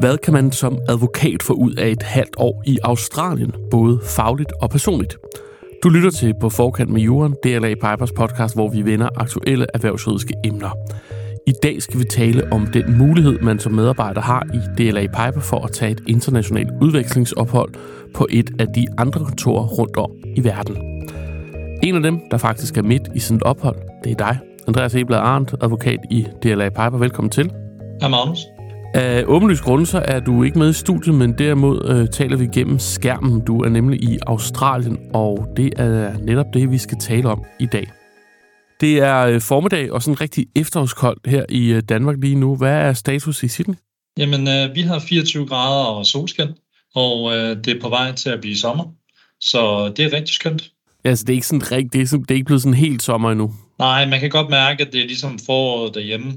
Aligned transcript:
Hvad 0.00 0.18
kan 0.18 0.32
man 0.32 0.52
som 0.52 0.78
advokat 0.88 1.42
få 1.42 1.52
ud 1.52 1.74
af 1.74 1.88
et 1.88 2.02
halvt 2.02 2.34
år 2.36 2.62
i 2.66 2.78
Australien, 2.82 3.52
både 3.70 4.00
fagligt 4.02 4.52
og 4.62 4.70
personligt? 4.70 5.18
Du 5.82 5.88
lytter 5.88 6.10
til 6.10 6.34
På 6.40 6.50
Forkant 6.50 6.90
med 6.90 7.00
Jorden, 7.00 7.34
DLA 7.44 7.74
Pipers 7.74 8.12
podcast, 8.12 8.54
hvor 8.54 8.68
vi 8.68 8.84
vender 8.84 9.08
aktuelle 9.16 9.66
erhvervsjuridiske 9.74 10.34
emner. 10.44 10.70
I 11.46 11.52
dag 11.62 11.82
skal 11.82 12.00
vi 12.00 12.04
tale 12.04 12.52
om 12.52 12.66
den 12.66 12.98
mulighed, 12.98 13.38
man 13.38 13.58
som 13.58 13.72
medarbejder 13.72 14.20
har 14.20 14.46
i 14.54 14.58
DLA 14.78 15.06
Piper 15.06 15.40
for 15.40 15.64
at 15.64 15.72
tage 15.72 15.92
et 15.92 16.00
internationalt 16.08 16.70
udvekslingsophold 16.82 17.74
på 18.14 18.26
et 18.30 18.50
af 18.58 18.66
de 18.74 18.86
andre 18.98 19.24
kontorer 19.24 19.66
rundt 19.66 19.96
om 19.96 20.10
i 20.36 20.44
verden. 20.44 20.76
En 21.82 21.94
af 21.94 22.02
dem, 22.02 22.20
der 22.30 22.36
faktisk 22.36 22.76
er 22.76 22.82
midt 22.82 23.02
i 23.14 23.18
sådan 23.18 23.36
et 23.36 23.42
ophold, 23.42 23.76
det 24.04 24.12
er 24.12 24.16
dig, 24.16 24.38
Andreas 24.70 24.94
Eblad 24.94 25.18
Arndt, 25.18 25.54
advokat 25.62 25.98
i 26.10 26.26
DLA 26.42 26.68
Piper. 26.68 26.98
Velkommen 26.98 27.30
til. 27.30 27.50
Hej 28.00 28.10
Magnus. 28.10 28.38
Af 28.94 29.24
åbenlyst 29.26 29.62
grund, 29.62 29.86
så 29.86 29.98
er 29.98 30.20
du 30.20 30.42
ikke 30.42 30.58
med 30.58 30.70
i 30.70 30.72
studiet, 30.72 31.14
men 31.14 31.38
derimod 31.38 31.88
øh, 31.88 32.08
taler 32.08 32.36
vi 32.36 32.46
gennem 32.46 32.78
skærmen. 32.78 33.40
Du 33.40 33.60
er 33.60 33.68
nemlig 33.68 34.02
i 34.02 34.18
Australien, 34.26 34.98
og 35.14 35.46
det 35.56 35.72
er 35.76 36.18
netop 36.18 36.46
det, 36.54 36.70
vi 36.70 36.78
skal 36.78 36.98
tale 36.98 37.28
om 37.28 37.44
i 37.60 37.66
dag. 37.66 37.90
Det 38.80 38.98
er 38.98 39.26
øh, 39.26 39.40
formiddag 39.40 39.92
og 39.92 40.02
sådan 40.02 40.20
rigtig 40.20 40.46
efterårskoldt 40.56 41.26
her 41.26 41.44
i 41.48 41.72
øh, 41.72 41.82
Danmark 41.88 42.16
lige 42.20 42.36
nu. 42.36 42.56
Hvad 42.56 42.74
er 42.74 42.92
status 42.92 43.42
i 43.42 43.48
Sydney? 43.48 43.74
Jamen, 44.18 44.48
øh, 44.48 44.74
vi 44.74 44.82
har 44.82 44.98
24 44.98 45.46
grader 45.46 45.84
og 45.84 46.06
solskin, 46.06 46.48
og 46.94 47.36
øh, 47.36 47.56
det 47.64 47.76
er 47.76 47.80
på 47.80 47.88
vej 47.88 48.12
til 48.12 48.30
at 48.30 48.40
blive 48.40 48.56
sommer. 48.56 48.84
Så 49.40 49.92
det 49.96 50.04
er 50.04 50.12
rigtig 50.12 50.34
skønt. 50.34 50.72
Altså, 51.04 51.24
det 51.24 51.32
er 51.32 51.34
ikke, 51.34 51.46
sådan, 51.46 51.60
det 51.60 52.12
er, 52.12 52.18
det 52.18 52.30
er 52.30 52.34
ikke 52.34 52.46
blevet 52.46 52.62
sådan 52.62 52.74
helt 52.74 53.02
sommer 53.02 53.30
endnu. 53.30 53.54
Nej, 53.80 54.06
man 54.06 54.20
kan 54.20 54.30
godt 54.30 54.50
mærke, 54.50 54.82
at 54.86 54.92
det 54.92 55.00
er 55.00 55.06
ligesom 55.06 55.38
foråret 55.46 55.94
derhjemme. 55.94 56.34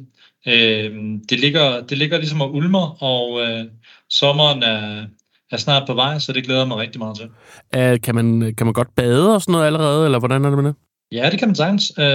Øh, 0.48 1.20
det, 1.30 1.40
ligger, 1.40 1.82
det 1.82 1.98
ligger 1.98 2.18
ligesom 2.18 2.42
og 2.42 2.56
ulmer, 2.56 3.04
og 3.04 3.42
øh, 3.42 3.66
sommeren 4.10 4.64
er, 4.64 5.06
er 5.52 5.58
snart 5.58 5.84
på 5.88 5.94
vej, 5.94 6.20
så 6.20 6.34
det 6.34 6.44
glæder 6.44 6.60
jeg 6.60 6.68
mig 6.68 6.78
rigtig 6.78 7.00
meget 7.00 7.18
til. 7.18 7.30
Uh, 7.78 8.00
kan, 8.04 8.16
man, 8.16 8.54
kan 8.58 8.68
man 8.68 8.74
godt 8.74 8.96
bade 8.96 9.36
og 9.36 9.42
sådan 9.42 9.52
noget 9.52 9.66
allerede, 9.66 10.06
eller 10.06 10.20
hvordan 10.20 10.46
er 10.46 10.50
det 10.50 10.58
med 10.58 10.68
det? 10.68 10.76
Ja, 11.12 11.30
det 11.30 11.40
kan 11.40 11.48
man 11.48 11.56
sagtens. 11.56 11.92
Øh, 12.00 12.06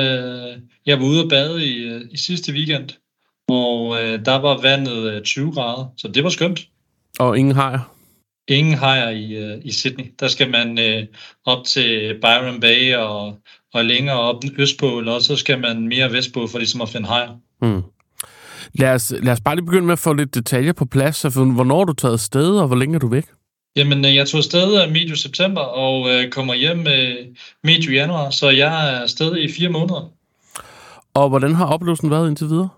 jeg 0.87 0.99
var 0.99 1.05
ude 1.05 1.25
og 1.25 1.31
bade 1.31 1.67
i, 1.67 1.77
øh, 1.77 2.01
i 2.11 2.17
sidste 2.17 2.53
weekend, 2.53 2.89
og 3.49 4.03
øh, 4.03 4.25
der 4.25 4.39
var 4.39 4.61
vandet 4.63 5.13
øh, 5.13 5.23
20 5.23 5.53
grader, 5.53 5.93
så 5.97 6.09
det 6.09 6.25
var 6.25 6.31
skønt. 6.31 6.69
Og 7.19 7.39
ingen 7.39 7.55
hajer? 7.55 7.98
Ingen 8.49 8.75
hajer 8.75 9.11
i, 9.11 9.33
øh, 9.33 9.59
i 9.65 9.73
Sydney. 9.73 10.05
Der 10.21 10.29
skal 10.29 10.51
man 10.51 10.79
øh, 10.79 11.07
op 11.47 11.65
til 11.65 12.19
Byron 12.21 12.61
Bay 12.61 12.95
og, 12.95 13.39
og 13.75 13.85
længere 13.85 14.21
op 14.21 14.43
østpå, 14.59 14.99
eller 14.99 15.19
så 15.19 15.37
skal 15.37 15.61
man 15.61 15.89
mere 15.89 16.13
vestpå 16.13 16.47
for 16.47 16.59
ligesom 16.59 16.81
at 16.81 16.89
finde 16.89 17.09
hajer. 17.09 17.35
Hmm. 17.61 17.83
Lad 18.75 18.95
os, 18.95 19.13
lad 19.23 19.33
os 19.33 19.41
bare 19.41 19.57
lige 19.57 19.67
begynde 19.67 19.87
med 19.87 19.93
at 19.93 19.99
få 19.99 20.13
lidt 20.13 20.35
detaljer 20.35 20.73
på 20.73 20.85
plads. 20.85 21.17
Så 21.17 21.29
hvornår 21.29 21.81
er 21.81 21.85
du 21.85 21.93
taget 21.93 22.13
afsted, 22.13 22.59
og 22.59 22.67
hvor 22.67 22.77
længe 22.77 22.95
er 22.95 22.99
du 22.99 23.09
væk? 23.09 23.25
Jamen, 23.77 24.05
øh, 24.05 24.15
jeg 24.15 24.29
tog 24.29 24.39
afsted 24.39 24.91
medio 24.91 25.17
september 25.17 25.61
og 25.61 26.11
øh, 26.11 26.31
kommer 26.31 26.55
hjem 26.55 26.87
øh, 26.87 27.15
medio 27.65 27.93
januar, 27.93 28.31
så 28.31 28.51
jeg 28.51 28.93
er 28.95 29.01
afsted 29.01 29.37
i 29.37 29.53
fire 29.53 29.69
måneder. 29.69 30.11
Og 31.15 31.29
hvordan 31.29 31.55
har 31.55 31.67
oplevelsen 31.67 32.11
været 32.11 32.29
indtil 32.29 32.47
videre? 32.47 32.69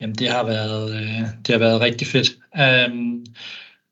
Jamen, 0.00 0.14
det 0.14 0.28
har 0.28 0.44
været, 0.44 0.94
øh, 0.94 1.20
det 1.46 1.48
har 1.48 1.58
været 1.58 1.80
rigtig 1.80 2.06
fedt. 2.06 2.30
Um, 2.90 3.24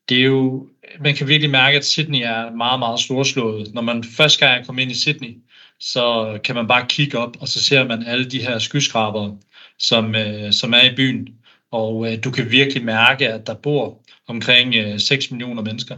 det 0.09 0.17
er 0.17 0.23
jo, 0.23 0.67
man 0.99 1.15
kan 1.15 1.27
virkelig 1.27 1.51
mærke, 1.51 1.77
at 1.77 1.85
Sydney 1.85 2.19
er 2.19 2.55
meget, 2.55 2.79
meget 2.79 2.99
storslået. 2.99 3.73
Når 3.73 3.81
man 3.81 4.03
første 4.03 4.47
gang 4.47 4.65
kommer 4.65 4.81
ind 4.81 4.91
i 4.91 4.95
Sydney, 4.95 5.37
så 5.79 6.39
kan 6.43 6.55
man 6.55 6.67
bare 6.67 6.85
kigge 6.89 7.17
op, 7.17 7.37
og 7.39 7.47
så 7.47 7.63
ser 7.63 7.87
man 7.87 8.03
alle 8.07 8.25
de 8.25 8.41
her 8.41 8.59
skyskrabere, 8.59 9.37
som, 9.79 10.15
øh, 10.15 10.53
som 10.53 10.73
er 10.73 10.91
i 10.91 10.95
byen. 10.95 11.27
Og 11.71 12.11
øh, 12.11 12.23
du 12.23 12.31
kan 12.31 12.51
virkelig 12.51 12.85
mærke, 12.85 13.29
at 13.29 13.47
der 13.47 13.53
bor 13.53 14.03
omkring 14.27 14.75
øh, 14.75 14.99
6 14.99 15.31
millioner 15.31 15.61
mennesker. 15.61 15.97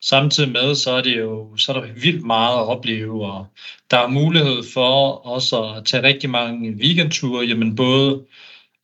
Samtidig 0.00 0.52
med, 0.52 0.74
så 0.74 0.90
er 0.90 1.02
det 1.02 1.18
jo 1.18 1.56
så 1.56 1.72
er 1.72 1.80
der 1.80 1.92
vildt 1.92 2.26
meget 2.26 2.58
at 2.58 2.66
opleve, 2.66 3.26
og 3.26 3.46
der 3.90 3.98
er 3.98 4.08
mulighed 4.08 4.62
for 4.74 5.26
også 5.26 5.62
at 5.62 5.84
tage 5.84 6.02
rigtig 6.02 6.30
mange 6.30 6.70
weekendture, 6.70 7.46
jamen 7.46 7.76
både 7.76 8.24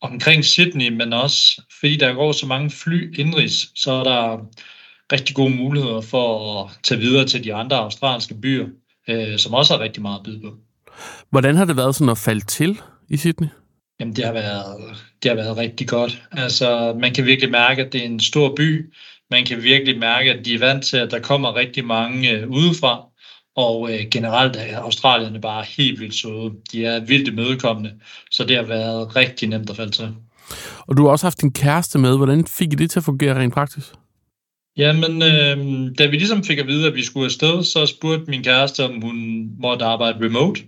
omkring 0.01 0.45
Sydney, 0.45 0.89
men 0.89 1.13
også 1.13 1.61
fordi 1.79 1.95
der 1.95 2.13
går 2.13 2.31
så 2.31 2.45
mange 2.45 2.69
fly 2.69 3.19
indrigs, 3.19 3.71
så 3.75 3.91
er 3.91 4.03
der 4.03 4.37
rigtig 5.11 5.35
gode 5.35 5.55
muligheder 5.55 6.01
for 6.01 6.63
at 6.63 6.69
tage 6.83 6.99
videre 6.99 7.25
til 7.25 7.43
de 7.43 7.53
andre 7.53 7.77
australske 7.77 8.33
byer, 8.33 8.67
øh, 9.09 9.37
som 9.37 9.53
også 9.53 9.73
har 9.73 9.83
rigtig 9.83 10.01
meget 10.01 10.17
at 10.19 10.23
byde 10.23 10.41
på. 10.41 10.57
Hvordan 11.29 11.55
har 11.55 11.65
det 11.65 11.77
været 11.77 11.95
sådan 11.95 12.11
at 12.11 12.17
falde 12.17 12.45
til 12.45 12.81
i 13.09 13.17
Sydney? 13.17 13.47
Jamen, 13.99 14.15
det 14.15 14.25
har 14.25 14.33
været, 14.33 14.97
det 15.23 15.31
har 15.31 15.35
været 15.35 15.57
rigtig 15.57 15.87
godt. 15.87 16.21
Altså, 16.31 16.97
man 17.01 17.13
kan 17.13 17.25
virkelig 17.25 17.51
mærke, 17.51 17.85
at 17.85 17.93
det 17.93 18.01
er 18.01 18.05
en 18.05 18.19
stor 18.19 18.55
by. 18.55 18.93
Man 19.31 19.45
kan 19.45 19.63
virkelig 19.63 19.99
mærke, 19.99 20.33
at 20.33 20.45
de 20.45 20.53
er 20.53 20.59
vant 20.59 20.85
til, 20.85 20.97
at 20.97 21.11
der 21.11 21.19
kommer 21.19 21.55
rigtig 21.55 21.85
mange 21.85 22.31
øh, 22.31 22.49
udefra. 22.49 23.05
Og 23.55 23.93
øh, 23.93 23.99
generelt 24.11 24.55
er 24.59 24.79
australierne 24.79 25.41
bare 25.41 25.65
helt 25.77 25.99
vildt 25.99 26.15
søde. 26.15 26.51
De 26.71 26.85
er 26.85 26.99
vildt 26.99 27.27
imødekommende, 27.27 27.93
så 28.31 28.43
det 28.43 28.55
har 28.55 28.63
været 28.63 29.15
rigtig 29.15 29.49
nemt 29.49 29.69
at 29.69 29.75
falde 29.75 29.91
til. 29.91 30.15
Og 30.87 30.97
du 30.97 31.03
har 31.03 31.11
også 31.11 31.25
haft 31.25 31.41
din 31.41 31.53
kæreste 31.53 31.99
med. 31.99 32.17
Hvordan 32.17 32.47
fik 32.47 32.73
I 32.73 32.75
det 32.75 32.91
til 32.91 32.99
at 32.99 33.03
fungere 33.03 33.39
rent 33.39 33.53
praktisk? 33.53 33.87
Jamen, 34.77 35.21
øh, 35.21 35.91
da 35.97 36.05
vi 36.05 36.17
ligesom 36.17 36.43
fik 36.43 36.59
at 36.59 36.67
vide, 36.67 36.87
at 36.87 36.95
vi 36.95 37.03
skulle 37.03 37.25
afsted, 37.25 37.63
så 37.63 37.85
spurgte 37.85 38.31
min 38.31 38.43
kæreste, 38.43 38.85
om 38.85 39.01
hun 39.01 39.47
måtte 39.59 39.85
arbejde 39.85 40.25
remote. 40.25 40.61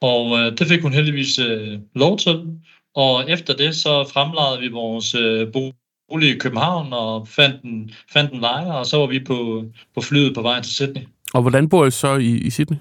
Og 0.00 0.38
øh, 0.38 0.58
det 0.58 0.66
fik 0.66 0.82
hun 0.82 0.92
heldigvis 0.92 1.38
øh, 1.38 1.78
lov 1.94 2.18
til. 2.18 2.46
Og 2.94 3.30
efter 3.30 3.54
det, 3.54 3.76
så 3.76 4.04
fremlagde 4.12 4.60
vi 4.60 4.68
vores 4.68 5.14
øh, 5.14 5.52
bolig 5.52 6.34
i 6.34 6.38
København 6.38 6.92
og 6.92 7.28
fandt 7.28 7.62
en, 7.62 7.90
fandt 8.12 8.32
en 8.32 8.40
lejr, 8.40 8.72
og 8.72 8.86
så 8.86 8.98
var 8.98 9.06
vi 9.06 9.24
på, 9.24 9.64
på 9.94 10.00
flyet 10.00 10.34
på 10.34 10.42
vej 10.42 10.60
til 10.60 10.72
Sydney. 10.72 11.02
Og 11.34 11.42
hvordan 11.42 11.68
bor 11.68 11.86
I 11.86 11.90
så 11.90 12.16
i, 12.16 12.30
i 12.30 12.50
Sydney? 12.50 12.76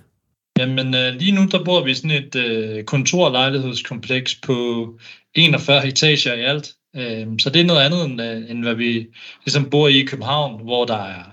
Jamen, 0.60 0.96
øh, 0.96 1.14
lige 1.14 1.32
nu 1.32 1.46
der 1.46 1.64
bor 1.64 1.84
vi 1.84 1.92
i 1.92 1.94
sådan 1.94 2.12
et 2.12 2.36
øh, 2.36 2.84
kontorlejlighedskompleks 2.84 4.36
på 4.36 4.88
41 5.36 5.88
etager 5.88 6.34
i 6.34 6.42
alt. 6.42 6.74
Øh, 6.96 7.28
så 7.40 7.50
det 7.50 7.62
er 7.62 7.66
noget 7.66 7.82
andet, 7.82 8.06
end, 8.06 8.22
øh, 8.22 8.52
end 8.52 8.64
hvad 8.64 8.76
vi 8.76 9.08
ligesom 9.46 9.70
bor 9.70 9.88
i 9.88 10.00
i 10.00 10.06
København, 10.06 10.64
hvor 10.64 10.86
der 10.86 11.04
er, 11.04 11.24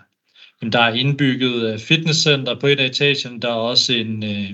jamen, 0.62 0.72
der 0.72 0.80
er 0.80 0.94
indbygget 0.94 1.72
øh, 1.72 1.78
fitnesscenter 1.78 2.60
på 2.60 2.66
et 2.66 2.80
af 2.80 2.84
etagen. 2.84 3.42
Der 3.42 3.48
er 3.48 3.52
også 3.52 3.92
en, 3.92 4.24
øh, 4.24 4.50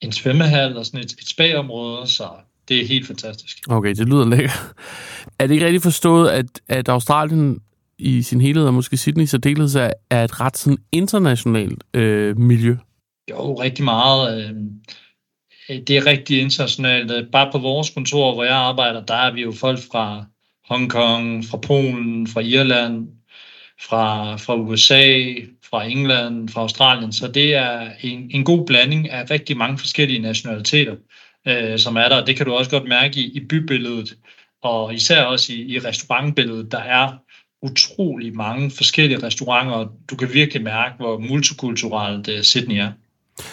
en 0.00 0.12
svømmehal 0.12 0.76
og 0.76 0.86
sådan 0.86 1.00
et, 1.00 1.12
et 1.12 1.28
spa-område, 1.28 2.06
så 2.06 2.28
det 2.68 2.80
er 2.80 2.86
helt 2.86 3.06
fantastisk. 3.06 3.58
Okay, 3.68 3.94
det 3.94 4.08
lyder 4.08 4.28
lækkert. 4.28 4.74
Er 5.38 5.46
det 5.46 5.54
ikke 5.54 5.66
rigtigt 5.66 5.82
forstået, 5.82 6.28
at, 6.30 6.46
at 6.68 6.88
Australien 6.88 7.58
i 7.98 8.22
sin 8.22 8.40
helhed, 8.40 8.66
og 8.66 8.74
måske 8.74 8.96
Sydney 8.96 9.24
så 9.24 9.30
særdeleshed, 9.30 9.80
er, 9.80 9.90
er 10.10 10.24
et 10.24 10.40
ret 10.40 10.56
sådan 10.56 10.78
internationalt 10.92 11.84
øh, 11.94 12.38
miljø? 12.38 12.76
Jo, 13.30 13.54
rigtig 13.54 13.84
meget. 13.84 14.44
Øh, 14.44 14.54
det 15.86 15.96
er 15.96 16.06
rigtig 16.06 16.40
internationalt. 16.40 17.10
Øh, 17.10 17.30
bare 17.32 17.52
på 17.52 17.58
vores 17.58 17.90
kontor, 17.90 18.34
hvor 18.34 18.44
jeg 18.44 18.56
arbejder, 18.56 19.04
der 19.04 19.14
er 19.14 19.32
vi 19.32 19.42
jo 19.42 19.52
folk 19.52 19.78
fra 19.92 20.24
Hongkong, 20.68 21.44
fra 21.44 21.58
Polen, 21.58 22.26
fra 22.26 22.40
Irland, 22.40 23.08
fra, 23.80 24.36
fra 24.36 24.56
USA, 24.56 25.34
fra 25.70 25.84
England, 25.84 26.48
fra 26.48 26.60
Australien. 26.60 27.12
Så 27.12 27.28
det 27.28 27.54
er 27.54 27.90
en, 28.02 28.30
en 28.30 28.44
god 28.44 28.66
blanding 28.66 29.10
af 29.10 29.30
rigtig 29.30 29.56
mange 29.56 29.78
forskellige 29.78 30.18
nationaliteter, 30.18 30.96
øh, 31.48 31.78
som 31.78 31.96
er 31.96 32.08
der. 32.08 32.24
Det 32.24 32.36
kan 32.36 32.46
du 32.46 32.52
også 32.52 32.70
godt 32.70 32.88
mærke 32.88 33.20
i, 33.20 33.36
i 33.36 33.46
bybilledet, 33.46 34.16
og 34.62 34.94
især 34.94 35.22
også 35.22 35.52
i, 35.52 35.56
i 35.56 35.78
restaurantbilledet. 35.78 36.72
Der 36.72 36.78
er 36.78 37.12
utrolig 37.62 38.36
mange 38.36 38.70
forskellige 38.70 39.22
restauranter, 39.22 39.72
og 39.72 39.90
du 40.10 40.16
kan 40.16 40.28
virkelig 40.32 40.62
mærke, 40.62 40.94
hvor 40.96 41.18
multikulturelt 41.18 42.28
uh, 42.28 42.40
Sydney 42.42 42.76
er. 42.76 42.92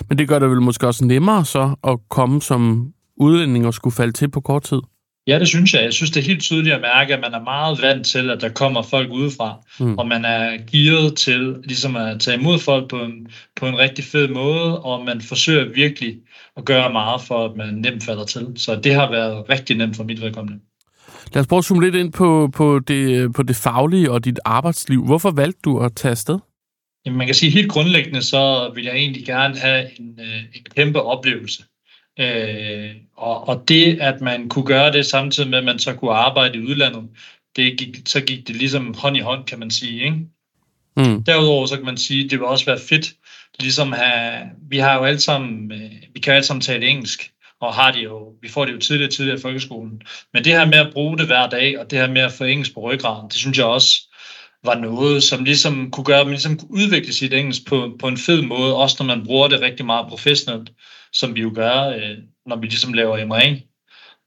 Men 0.09 0.17
det 0.17 0.27
gør 0.27 0.39
det 0.39 0.49
vel 0.49 0.61
måske 0.61 0.87
også 0.87 1.05
nemmere 1.05 1.45
så 1.45 1.75
at 1.83 1.99
komme 2.09 2.41
som 2.41 2.93
udlænding 3.17 3.67
og 3.67 3.73
skulle 3.73 3.95
falde 3.95 4.13
til 4.13 4.31
på 4.31 4.41
kort 4.41 4.63
tid? 4.63 4.79
Ja, 5.27 5.39
det 5.39 5.47
synes 5.47 5.73
jeg. 5.73 5.83
Jeg 5.83 5.93
synes, 5.93 6.11
det 6.11 6.19
er 6.19 6.25
helt 6.25 6.41
tydeligt 6.41 6.75
at 6.75 6.81
mærke, 6.81 7.13
at 7.13 7.21
man 7.21 7.33
er 7.33 7.43
meget 7.43 7.81
vant 7.81 8.05
til, 8.05 8.29
at 8.29 8.41
der 8.41 8.49
kommer 8.49 8.81
folk 8.81 9.11
udefra, 9.11 9.57
mm. 9.79 9.97
og 9.97 10.07
man 10.07 10.25
er 10.25 10.57
gearet 10.71 11.15
til 11.15 11.55
ligesom 11.63 11.95
at 11.95 12.19
tage 12.19 12.39
imod 12.39 12.59
folk 12.59 12.89
på 12.89 13.03
en, 13.03 13.27
på 13.55 13.67
en 13.67 13.77
rigtig 13.77 14.03
fed 14.03 14.27
måde, 14.27 14.81
og 14.81 15.05
man 15.05 15.21
forsøger 15.21 15.73
virkelig 15.73 16.17
at 16.57 16.65
gøre 16.65 16.91
meget 16.91 17.21
for, 17.21 17.45
at 17.45 17.55
man 17.55 17.73
nemt 17.73 18.03
falder 18.03 18.25
til. 18.25 18.47
Så 18.55 18.75
det 18.75 18.93
har 18.93 19.11
været 19.11 19.49
rigtig 19.49 19.77
nemt 19.77 19.95
for 19.95 20.03
mit 20.03 20.21
vedkommende. 20.21 20.59
Lad 21.33 21.41
os 21.41 21.47
prøve 21.47 21.57
at 21.57 21.65
zoome 21.65 21.83
lidt 21.83 21.95
ind 21.95 22.13
på, 22.13 22.49
på, 22.53 22.79
det, 22.79 23.33
på 23.33 23.43
det 23.43 23.55
faglige 23.55 24.11
og 24.11 24.25
dit 24.25 24.39
arbejdsliv. 24.45 25.05
Hvorfor 25.05 25.31
valgte 25.31 25.59
du 25.65 25.79
at 25.79 25.95
tage 25.95 26.11
afsted? 26.11 26.39
Jamen, 27.05 27.17
man 27.17 27.27
kan 27.27 27.35
sige 27.35 27.51
helt 27.51 27.71
grundlæggende, 27.71 28.21
så 28.21 28.71
vil 28.75 28.83
jeg 28.83 28.95
egentlig 28.95 29.25
gerne 29.25 29.57
have 29.57 29.99
en, 29.99 30.19
en 30.53 30.65
kæmpe 30.75 31.01
oplevelse. 31.01 31.63
Øh, 32.19 32.91
og, 33.17 33.47
og 33.47 33.63
det, 33.67 34.01
at 34.01 34.21
man 34.21 34.49
kunne 34.49 34.65
gøre 34.65 34.91
det 34.91 35.05
samtidig 35.05 35.49
med, 35.49 35.57
at 35.57 35.63
man 35.63 35.79
så 35.79 35.93
kunne 35.93 36.11
arbejde 36.13 36.57
i 36.57 36.61
udlandet, 36.61 37.03
det 37.55 37.77
gik, 37.77 37.97
så 38.05 38.21
gik 38.21 38.47
det 38.47 38.55
ligesom 38.55 38.93
hånd 38.97 39.17
i 39.17 39.19
hånd, 39.19 39.45
kan 39.45 39.59
man 39.59 39.71
sige. 39.71 40.03
Ikke? 40.03 40.17
Mm. 40.97 41.23
Derudover 41.23 41.65
så 41.65 41.75
kan 41.75 41.85
man 41.85 41.97
sige, 41.97 42.25
at 42.25 42.31
det 42.31 42.39
vil 42.39 42.47
også 42.47 42.65
være 42.65 42.79
fedt, 42.79 43.13
ligesom 43.59 43.91
have, 43.91 44.49
vi 44.69 44.77
har 44.77 44.95
jo 44.95 45.03
alle 45.03 45.19
sammen, 45.19 45.71
vi 46.13 46.19
kan 46.19 46.33
alle 46.33 46.45
sammen 46.45 46.61
tale 46.61 46.87
engelsk, 46.87 47.31
og 47.61 47.73
har 47.73 47.91
de 47.91 47.99
jo, 47.99 48.33
vi 48.41 48.49
får 48.49 48.65
det 48.65 48.73
jo 48.73 48.79
tidligere 48.79 49.11
tidligere 49.11 49.37
i 49.37 49.41
folkeskolen. 49.41 50.01
Men 50.33 50.43
det 50.43 50.53
her 50.53 50.65
med 50.65 50.77
at 50.77 50.93
bruge 50.93 51.17
det 51.17 51.25
hver 51.25 51.49
dag, 51.49 51.79
og 51.79 51.91
det 51.91 51.99
her 51.99 52.07
med 52.07 52.21
at 52.21 52.31
få 52.31 52.43
engelsk 52.43 52.73
på 52.73 52.79
ryggraden, 52.79 53.29
det 53.29 53.37
synes 53.37 53.57
jeg 53.57 53.65
også 53.65 54.01
var 54.63 54.75
noget, 54.75 55.23
som 55.23 55.43
ligesom 55.43 55.91
kunne 55.91 56.03
gøre, 56.03 56.19
at 56.19 56.25
man 56.25 56.33
ligesom 56.33 56.57
kunne 56.57 56.71
udvikle 56.71 57.13
sit 57.13 57.33
engelsk 57.33 57.67
på, 57.67 57.97
på 57.99 58.07
en 58.07 58.17
fed 58.17 58.41
måde, 58.41 58.75
også 58.75 58.95
når 58.99 59.15
man 59.15 59.25
bruger 59.25 59.47
det 59.47 59.61
rigtig 59.61 59.85
meget 59.85 60.07
professionelt, 60.07 60.71
som 61.13 61.35
vi 61.35 61.41
jo 61.41 61.51
gør, 61.55 61.87
øh, 61.87 62.17
når 62.45 62.55
vi 62.55 62.67
ligesom 62.67 62.93
laver 62.93 63.25
MRA. 63.25 63.55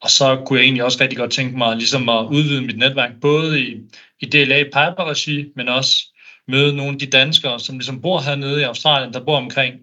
Og 0.02 0.10
så 0.10 0.42
kunne 0.46 0.58
jeg 0.58 0.64
egentlig 0.64 0.84
også 0.84 0.98
rigtig 1.00 1.19
godt 1.19 1.32
tænke 1.32 1.58
mig 1.58 1.76
ligesom 1.76 2.08
at 2.08 2.26
udvide 2.30 2.62
mit 2.62 2.78
netværk, 2.78 3.10
både 3.20 3.60
i, 3.60 3.76
i 4.20 4.26
DLA 4.26 4.64
Piper-regi, 4.64 5.46
men 5.56 5.69
også 5.69 6.14
møde 6.48 6.76
nogle 6.76 6.92
af 6.92 6.98
de 6.98 7.06
danskere, 7.06 7.60
som 7.60 7.78
ligesom 7.78 8.00
bor 8.00 8.20
hernede 8.20 8.60
i 8.60 8.64
Australien. 8.64 9.12
Der 9.12 9.25
bor 9.25 9.36
omkring 9.36 9.75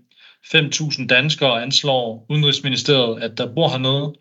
5.000 0.54 1.08
danskere, 1.08 1.62
anslår 1.62 2.26
Udenrigsministeriet, 2.30 3.24
at 3.24 3.38
der 3.38 3.54
bor 3.54 3.70
hernede. 3.70 4.14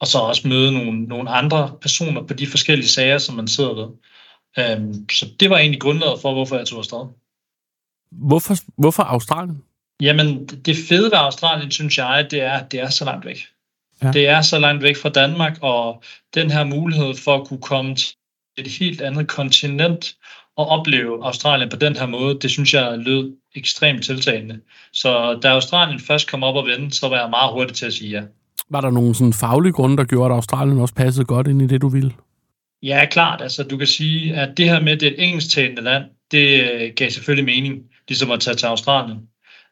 Og 0.00 0.06
så 0.06 0.18
også 0.18 0.48
møde 0.48 0.72
nogle, 0.72 1.02
nogle 1.02 1.30
andre 1.30 1.72
personer 1.80 2.22
på 2.22 2.34
de 2.34 2.46
forskellige 2.46 2.88
sager, 2.88 3.18
som 3.18 3.34
man 3.34 3.48
sidder 3.48 3.74
ved. 3.74 3.88
Um, 4.76 5.10
så 5.10 5.26
det 5.40 5.50
var 5.50 5.58
egentlig 5.58 5.80
grundlaget 5.80 6.20
for, 6.20 6.32
hvorfor 6.32 6.56
jeg 6.56 6.66
tog 6.66 6.78
afsted. 6.78 6.98
Hvorfor, 8.12 8.54
hvorfor 8.76 9.02
Australien? 9.02 9.62
Jamen, 10.00 10.46
det 10.46 10.76
fede 10.88 11.04
ved 11.04 11.18
Australien, 11.18 11.70
synes 11.70 11.98
jeg, 11.98 12.26
det 12.30 12.40
er, 12.40 12.52
at 12.52 12.72
det 12.72 12.80
er 12.80 12.90
så 12.90 13.04
langt 13.04 13.26
væk. 13.26 13.38
Ja. 14.02 14.12
Det 14.12 14.28
er 14.28 14.42
så 14.42 14.58
langt 14.58 14.82
væk 14.82 14.96
fra 14.96 15.08
Danmark, 15.08 15.58
og 15.62 16.02
den 16.34 16.50
her 16.50 16.64
mulighed 16.64 17.14
for 17.14 17.36
at 17.36 17.48
kunne 17.48 17.60
komme 17.60 17.94
til 17.94 18.14
et 18.58 18.66
helt 18.66 19.00
andet 19.00 19.28
kontinent 19.28 20.16
og 20.58 20.66
opleve 20.66 21.26
Australien 21.26 21.68
på 21.68 21.76
den 21.76 21.96
her 21.96 22.06
måde, 22.06 22.38
det 22.42 22.50
synes 22.50 22.74
jeg 22.74 22.98
lød 22.98 23.32
ekstremt 23.54 24.04
tiltagende. 24.04 24.60
Så 24.92 25.38
da 25.42 25.48
Australien 25.48 26.00
først 26.00 26.30
kom 26.30 26.42
op 26.42 26.56
og 26.56 26.66
vende, 26.66 26.94
så 26.94 27.08
var 27.08 27.20
jeg 27.20 27.30
meget 27.30 27.52
hurtig 27.52 27.76
til 27.76 27.86
at 27.86 27.92
sige 27.92 28.10
ja. 28.10 28.22
Var 28.70 28.80
der 28.80 28.90
nogle 28.90 29.14
sådan 29.14 29.32
faglige 29.32 29.72
grunde, 29.72 29.96
der 29.96 30.04
gjorde, 30.04 30.32
at 30.32 30.36
Australien 30.36 30.80
også 30.80 30.94
passede 30.94 31.26
godt 31.26 31.46
ind 31.46 31.62
i 31.62 31.66
det, 31.66 31.82
du 31.82 31.88
ville? 31.88 32.12
Ja, 32.82 33.06
klart. 33.10 33.42
Altså, 33.42 33.62
du 33.62 33.76
kan 33.76 33.86
sige, 33.86 34.34
at 34.34 34.56
det 34.56 34.70
her 34.70 34.80
med, 34.80 34.96
det 34.96 35.08
er 35.08 35.10
et 35.10 35.24
engelsktalende 35.24 35.82
land, 35.82 36.04
det 36.30 36.72
øh, 36.72 36.92
gav 36.96 37.10
selvfølgelig 37.10 37.44
mening, 37.44 37.82
ligesom 38.08 38.30
at 38.30 38.40
tage 38.40 38.56
til 38.56 38.66
Australien. 38.66 39.18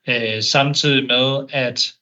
Øh, 0.08 0.42
samtidig 0.42 1.06
med, 1.06 1.46
at 1.50 1.92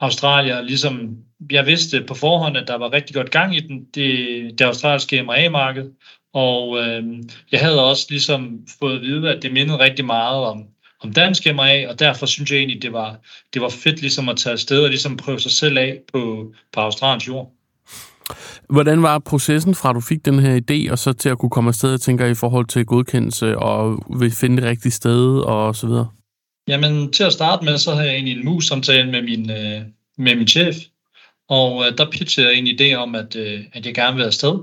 Australien 0.00 0.64
ligesom, 0.64 1.16
jeg 1.50 1.66
vidste 1.66 2.04
på 2.08 2.14
forhånd, 2.14 2.56
at 2.56 2.68
der 2.68 2.78
var 2.78 2.92
rigtig 2.92 3.14
godt 3.14 3.30
gang 3.30 3.56
i 3.56 3.60
den, 3.60 3.84
det, 3.94 4.58
det 4.58 4.64
australske 4.64 5.22
MRA-marked, 5.22 5.90
og 6.34 6.78
øh, 6.78 7.04
jeg 7.52 7.60
havde 7.60 7.84
også 7.84 8.06
ligesom 8.10 8.60
fået 8.80 8.96
at 8.96 9.02
vide, 9.02 9.30
at 9.30 9.42
det 9.42 9.52
mindede 9.52 9.78
rigtig 9.78 10.04
meget 10.04 10.44
om, 10.44 10.64
om 11.02 11.12
dansk 11.12 11.46
MRA, 11.54 11.88
og 11.88 11.98
derfor 11.98 12.26
synes 12.26 12.50
jeg 12.50 12.58
egentlig, 12.58 12.82
det 12.82 12.92
var, 12.92 13.16
det 13.54 13.62
var 13.62 13.68
fedt 13.68 14.00
ligesom 14.00 14.28
at 14.28 14.36
tage 14.36 14.52
afsted 14.52 14.82
og 14.82 14.88
ligesom 14.88 15.16
prøve 15.16 15.40
sig 15.40 15.52
selv 15.52 15.78
af 15.78 15.98
på, 16.12 16.52
på 16.72 16.80
Australiens 16.80 17.28
jord. 17.28 17.52
Hvordan 18.70 19.02
var 19.02 19.18
processen 19.18 19.74
fra, 19.74 19.92
du 19.92 20.00
fik 20.00 20.24
den 20.24 20.38
her 20.38 20.60
idé, 20.60 20.92
og 20.92 20.98
så 20.98 21.12
til 21.12 21.28
at 21.28 21.38
kunne 21.38 21.50
komme 21.50 21.68
afsted, 21.68 21.90
jeg 21.90 22.00
tænker, 22.00 22.26
i 22.26 22.34
forhold 22.34 22.66
til 22.66 22.86
godkendelse 22.86 23.58
og 23.58 24.04
vil 24.20 24.30
finde 24.30 24.56
det 24.56 24.64
rigtige 24.64 24.92
sted 24.92 25.38
og 25.38 25.76
så 25.76 25.86
videre? 25.86 26.08
Jamen, 26.68 27.12
til 27.12 27.24
at 27.24 27.32
starte 27.32 27.64
med, 27.64 27.78
så 27.78 27.94
havde 27.94 28.06
jeg 28.06 28.14
egentlig 28.14 28.36
en 28.38 28.44
mus-samtale 28.44 29.10
med 29.10 29.22
min, 29.22 29.50
øh, 29.50 29.80
med 30.18 30.36
min 30.36 30.46
chef, 30.46 30.76
og 31.48 31.86
øh, 31.86 31.98
der 31.98 32.10
pitchede 32.10 32.48
jeg 32.48 32.58
en 32.58 32.66
idé 32.66 32.94
om, 32.94 33.14
at, 33.14 33.36
øh, 33.36 33.64
at 33.72 33.86
jeg 33.86 33.94
gerne 33.94 34.16
vil 34.16 34.24
afsted. 34.24 34.58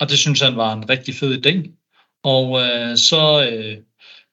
Og 0.00 0.08
det 0.08 0.18
synes 0.18 0.40
han 0.40 0.56
var 0.56 0.72
en 0.72 0.88
rigtig 0.90 1.14
fed 1.14 1.46
idé. 1.46 1.70
Og 2.22 2.60
øh, 2.60 2.96
så 2.96 3.48
øh, 3.52 3.76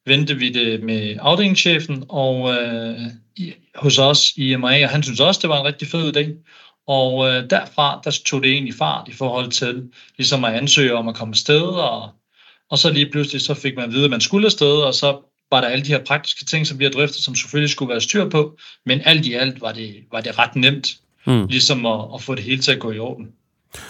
vendte 0.06 0.36
vi 0.36 0.50
det 0.50 0.84
med 0.84 1.18
afdelingschefen 1.20 2.04
og 2.10 2.54
øh, 2.54 3.00
i, 3.38 3.54
hos 3.76 4.00
os 4.00 4.34
i 4.38 4.56
MRA, 4.56 4.84
og 4.84 4.90
han 4.90 5.04
synes 5.04 5.20
også, 5.20 5.40
det 5.42 5.50
var 5.50 5.60
en 5.60 5.66
rigtig 5.66 5.88
fed 5.88 6.18
idé. 6.18 6.54
Og 6.88 7.28
øh, 7.30 7.50
derfra, 7.50 8.02
der 8.04 8.20
tog 8.26 8.44
det 8.44 8.52
egentlig 8.52 8.74
fart 8.74 9.08
i 9.08 9.12
forhold 9.12 9.52
til 9.52 9.92
ligesom 10.18 10.46
at 10.46 10.54
ansøge 10.54 10.96
om 10.96 11.08
at 11.08 11.16
komme 11.16 11.32
afsted, 11.32 11.62
og, 11.62 12.10
og 12.70 12.78
så 12.78 12.92
lige 12.92 13.12
pludselig 13.12 13.42
så 13.42 13.54
fik 13.54 13.76
man 13.76 13.86
at 13.86 13.92
vide, 13.92 14.06
at 14.06 14.12
man 14.12 14.22
skulle 14.22 14.46
afsted, 14.46 14.82
og 14.82 14.94
så 14.94 15.22
var 15.52 15.62
der 15.62 15.68
alle 15.68 15.86
de 15.86 15.92
her 15.92 16.04
praktiske 16.04 16.46
ting, 16.46 16.68
som 16.68 16.80
vi 16.80 16.84
har 16.84 16.92
drøftet, 16.92 17.24
som 17.24 17.36
selvfølgelig 17.36 17.70
skulle 17.70 17.90
være 17.90 18.02
styr 18.02 18.30
på, 18.30 18.58
men 18.86 19.02
alt 19.06 19.26
i 19.26 19.34
alt 19.34 19.62
var 19.62 19.72
det, 19.72 19.96
var 20.12 20.22
det 20.22 20.40
ret 20.40 20.56
nemt, 20.56 20.98
mm. 21.28 21.46
ligesom 21.46 21.86
at, 21.86 22.06
at 22.14 22.22
få 22.22 22.36
det 22.36 22.44
hele 22.44 22.62
til 22.62 22.72
at 22.72 22.80
gå 22.80 22.92
i 22.92 23.00
orden. 23.00 23.28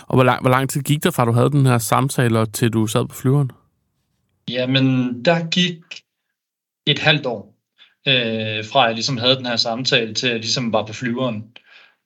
Og 0.08 0.16
hvor 0.16 0.24
lang, 0.24 0.42
hvor 0.42 0.50
lang 0.50 0.70
tid 0.70 0.82
gik 0.82 1.04
der 1.04 1.12
fra, 1.12 1.26
du 1.26 1.32
havde 1.32 1.52
den 1.52 1.66
her 1.66 1.78
samtale, 1.78 2.46
til 2.46 2.70
du 2.70 2.88
sad 2.88 3.06
på 3.08 3.16
flyveren? 3.16 3.52
Jamen, 4.50 4.86
der 5.26 5.48
gik 5.48 5.78
et 6.88 7.00
halvt 7.00 7.26
år, 7.26 7.54
øh, 8.08 8.66
fra 8.66 8.84
jeg 8.84 8.94
ligesom 8.94 9.18
havde 9.18 9.36
den 9.36 9.46
her 9.46 9.56
samtale, 9.56 10.14
til 10.14 10.30
jeg 10.30 10.40
ligesom 10.40 10.74
var 10.74 10.86
på 10.86 10.94
flyveren. 10.94 11.44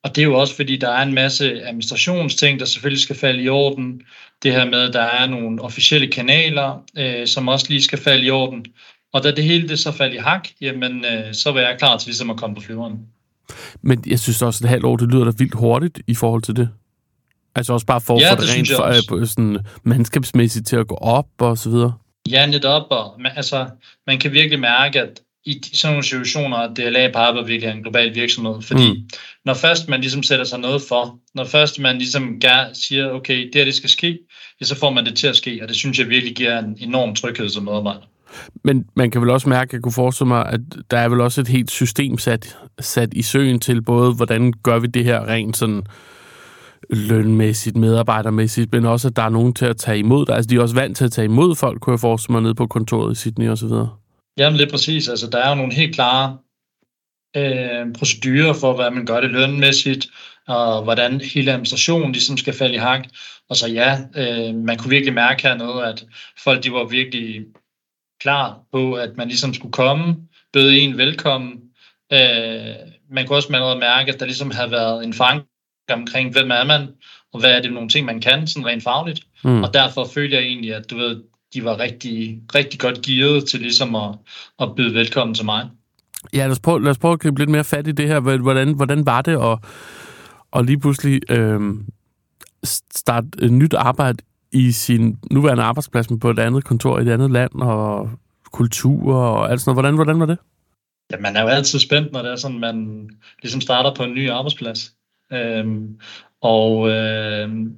Og 0.03 0.15
det 0.15 0.21
er 0.21 0.25
jo 0.25 0.39
også, 0.39 0.55
fordi 0.55 0.77
der 0.77 0.89
er 0.89 1.03
en 1.03 1.13
masse 1.13 1.63
administrationsting, 1.63 2.59
der 2.59 2.65
selvfølgelig 2.65 3.03
skal 3.03 3.15
falde 3.15 3.43
i 3.43 3.49
orden. 3.49 4.01
Det 4.43 4.51
her 4.51 4.65
med, 4.65 4.79
at 4.79 4.93
der 4.93 5.01
er 5.01 5.27
nogle 5.27 5.61
officielle 5.61 6.07
kanaler, 6.07 6.83
øh, 6.97 7.27
som 7.27 7.47
også 7.47 7.65
lige 7.69 7.83
skal 7.83 7.99
falde 7.99 8.25
i 8.25 8.29
orden. 8.29 8.65
Og 9.13 9.23
da 9.23 9.31
det 9.31 9.43
hele 9.43 9.69
det 9.69 9.79
så 9.79 9.91
faldt 9.91 10.13
i 10.13 10.17
hak, 10.17 10.47
jamen, 10.61 11.05
øh, 11.05 11.33
så 11.33 11.51
var 11.51 11.59
jeg 11.59 11.75
klar 11.79 11.97
til 11.97 12.07
ligesom 12.07 12.29
at 12.29 12.37
komme 12.37 12.55
på 12.55 12.61
flyveren. 12.61 12.99
Men 13.81 14.03
jeg 14.07 14.19
synes 14.19 14.41
også, 14.41 14.57
at 14.57 14.63
et 14.63 14.69
halvt 14.69 14.85
år, 14.85 14.97
det 14.97 15.11
lyder 15.11 15.23
da 15.23 15.31
vildt 15.37 15.53
hurtigt 15.53 15.99
i 16.07 16.15
forhold 16.15 16.41
til 16.41 16.55
det. 16.55 16.69
Altså 17.55 17.73
også 17.73 17.85
bare 17.85 18.01
for, 18.01 18.19
ja, 18.19 18.31
for 18.31 18.35
det, 18.35 18.47
det 18.47 18.55
rent 18.55 19.07
for, 19.07 19.15
øh, 19.15 19.27
sådan, 19.27 19.57
mandskabsmæssigt 19.83 20.67
til 20.67 20.75
at 20.75 20.87
gå 20.87 20.95
op 20.95 21.27
og 21.39 21.57
så 21.57 21.69
videre. 21.69 21.93
Ja, 22.29 22.45
netop. 22.45 22.87
Og, 22.89 23.19
altså, 23.35 23.67
man 24.07 24.19
kan 24.19 24.31
virkelig 24.31 24.59
mærke, 24.59 25.01
at 25.01 25.21
i 25.45 25.61
sådan 25.73 25.93
nogle 25.93 26.03
situationer, 26.03 26.57
at 26.57 26.77
DLA 26.77 27.07
Piper 27.07 27.45
virkelig 27.45 27.69
er 27.69 27.73
en 27.73 27.81
global 27.81 28.15
virksomhed. 28.15 28.61
Fordi 28.61 28.91
mm. 28.91 29.09
når 29.45 29.53
først 29.53 29.89
man 29.89 30.01
ligesom 30.01 30.23
sætter 30.23 30.45
sig 30.45 30.59
noget 30.59 30.81
for, 30.81 31.19
når 31.33 31.45
først 31.45 31.79
man 31.79 31.97
ligesom 31.97 32.39
gerne 32.39 32.75
siger, 32.75 33.09
okay, 33.09 33.45
det 33.45 33.55
her 33.55 33.65
det 33.65 33.75
skal 33.75 33.89
ske, 33.89 34.19
ja, 34.61 34.65
så 34.65 34.75
får 34.75 34.89
man 34.89 35.05
det 35.05 35.17
til 35.17 35.27
at 35.27 35.35
ske, 35.35 35.59
og 35.61 35.67
det 35.67 35.75
synes 35.75 35.99
jeg 35.99 36.09
virkelig 36.09 36.35
giver 36.35 36.59
en 36.59 36.77
enorm 36.79 37.15
tryghed 37.15 37.49
som 37.49 37.63
medarbejder. 37.63 38.10
Men 38.63 38.85
man 38.95 39.11
kan 39.11 39.21
vel 39.21 39.29
også 39.29 39.49
mærke, 39.49 39.69
at 39.69 39.73
jeg 39.73 39.81
kunne 39.81 39.91
forestille 39.91 40.27
mig, 40.27 40.45
at 40.45 40.59
der 40.91 40.97
er 40.97 41.09
vel 41.09 41.21
også 41.21 41.41
et 41.41 41.47
helt 41.47 41.71
system 41.71 42.17
sat, 42.17 42.57
sat 42.79 43.13
i 43.13 43.21
søen 43.21 43.59
til 43.59 43.81
både, 43.81 44.13
hvordan 44.13 44.53
gør 44.63 44.79
vi 44.79 44.87
det 44.87 45.03
her 45.03 45.27
rent 45.27 45.57
sådan 45.57 45.83
lønmæssigt, 46.89 47.77
medarbejdermæssigt, 47.77 48.71
men 48.71 48.85
også, 48.85 49.07
at 49.07 49.15
der 49.15 49.23
er 49.23 49.29
nogen 49.29 49.53
til 49.53 49.65
at 49.65 49.77
tage 49.77 49.99
imod 49.99 50.25
dig. 50.25 50.35
Altså, 50.35 50.49
de 50.49 50.55
er 50.55 50.61
også 50.61 50.75
vant 50.75 50.97
til 50.97 51.05
at 51.05 51.11
tage 51.11 51.25
imod 51.25 51.55
folk, 51.55 51.81
kunne 51.81 51.93
jeg 51.93 51.99
forestille 51.99 52.33
mig, 52.33 52.41
nede 52.41 52.55
på 52.55 52.67
kontoret 52.67 53.11
i 53.11 53.15
Sydney 53.15 53.49
og 53.49 53.57
så 53.57 53.67
videre. 53.67 53.89
Jamen, 54.37 54.57
lidt 54.57 54.71
præcis. 54.71 55.09
Altså, 55.09 55.27
der 55.27 55.37
er 55.37 55.49
jo 55.49 55.55
nogle 55.55 55.73
helt 55.73 55.95
klare 55.95 56.37
øh, 57.37 57.93
procedurer 57.93 58.53
for, 58.53 58.75
hvad 58.75 58.91
man 58.91 59.05
gør 59.05 59.21
det 59.21 59.31
lønmæssigt, 59.31 60.07
og 60.47 60.83
hvordan 60.83 61.21
hele 61.33 61.51
administrationen 61.51 62.11
ligesom 62.11 62.37
skal 62.37 62.53
falde 62.53 62.73
i 62.73 62.77
hak. 62.77 63.07
Og 63.49 63.55
så 63.55 63.67
ja, 63.67 63.97
øh, 64.15 64.55
man 64.55 64.77
kunne 64.77 64.89
virkelig 64.89 65.13
mærke 65.13 65.43
hernede, 65.43 65.85
at 65.85 66.05
folk 66.43 66.63
de 66.63 66.71
var 66.71 66.83
virkelig 66.83 67.41
klar 68.21 68.59
på, 68.71 68.93
at 68.93 69.09
man 69.17 69.27
ligesom 69.27 69.53
skulle 69.53 69.71
komme, 69.71 70.15
bøde 70.53 70.77
en 70.77 70.97
velkommen. 70.97 71.51
Øh, 72.13 72.75
man 73.11 73.27
kunne 73.27 73.37
også 73.37 73.51
med 73.51 73.79
mærke, 73.79 74.13
at 74.13 74.19
der 74.19 74.25
ligesom 74.25 74.51
havde 74.51 74.71
været 74.71 75.03
en 75.03 75.13
fang 75.13 75.41
omkring, 75.91 76.31
hvem 76.31 76.51
er 76.51 76.63
man, 76.63 76.87
og 77.33 77.39
hvad 77.39 77.51
er 77.51 77.61
det 77.61 77.73
nogle 77.73 77.89
ting, 77.89 78.05
man 78.05 78.21
kan, 78.21 78.47
sådan 78.47 78.65
rent 78.65 78.83
fagligt. 78.83 79.21
Mm. 79.43 79.63
Og 79.63 79.73
derfor 79.73 80.05
følte 80.13 80.35
jeg 80.35 80.43
egentlig, 80.43 80.75
at 80.75 80.89
du 80.89 80.97
ved, 80.97 81.23
de 81.53 81.65
var 81.65 81.79
rigtig, 81.79 82.39
rigtig 82.55 82.79
godt 82.79 83.01
gearet 83.01 83.47
til 83.49 83.59
ligesom 83.59 83.95
at, 83.95 84.15
at 84.59 84.75
byde 84.75 84.93
velkommen 84.93 85.35
til 85.35 85.45
mig. 85.45 85.69
Ja, 86.33 86.43
lad 86.43 86.51
os 86.51 86.59
prøve, 86.59 86.83
lad 86.83 86.91
os 86.91 86.97
prøve 86.97 87.13
at 87.13 87.19
gribe 87.19 87.39
lidt 87.39 87.49
mere 87.49 87.63
fat 87.63 87.87
i 87.87 87.91
det 87.91 88.07
her. 88.07 88.19
Hvordan, 88.19 88.73
hvordan 88.73 89.05
var 89.05 89.21
det 89.21 89.41
at, 89.41 89.57
at 90.55 90.65
lige 90.65 90.79
pludselig 90.79 91.31
øh, 91.31 91.59
starte 92.93 93.27
et 93.41 93.51
nyt 93.51 93.73
arbejde 93.73 94.17
i 94.51 94.71
sin 94.71 95.17
nuværende 95.31 95.63
arbejdsplads 95.63 96.07
på 96.21 96.29
et 96.29 96.39
andet 96.39 96.63
kontor 96.63 96.99
i 96.99 97.01
et 97.01 97.09
andet 97.09 97.31
land, 97.31 97.51
og 97.53 98.09
kultur 98.51 99.15
og 99.15 99.51
alt 99.51 99.61
sådan 99.61 99.69
noget. 99.69 99.75
Hvordan, 99.75 99.95
hvordan 99.95 100.19
var 100.19 100.25
det? 100.25 100.37
Ja, 101.11 101.17
man 101.17 101.35
er 101.35 101.41
jo 101.41 101.47
altid 101.47 101.79
spændt, 101.79 102.11
når 102.11 102.21
det 102.21 102.31
er 102.31 102.35
sådan, 102.35 102.59
man 102.59 103.09
ligesom 103.41 103.61
starter 103.61 103.93
på 103.95 104.03
en 104.03 104.13
ny 104.13 104.29
arbejdsplads. 104.29 104.93
Øhm, 105.33 105.99
og 106.41 106.89
øhm, 106.89 107.77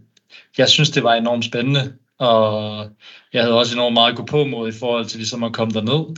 jeg 0.57 0.69
synes, 0.69 0.89
det 0.89 1.03
var 1.03 1.13
enormt 1.13 1.45
spændende, 1.45 1.93
og 2.19 2.85
jeg 3.33 3.41
havde 3.41 3.59
også 3.59 3.75
enormt 3.75 3.93
meget 3.93 4.15
gå 4.15 4.25
på 4.25 4.45
mod 4.45 4.69
i 4.69 4.77
forhold 4.79 5.05
til 5.05 5.17
ligesom 5.17 5.43
at 5.43 5.53
komme 5.53 5.73
derned. 5.73 6.15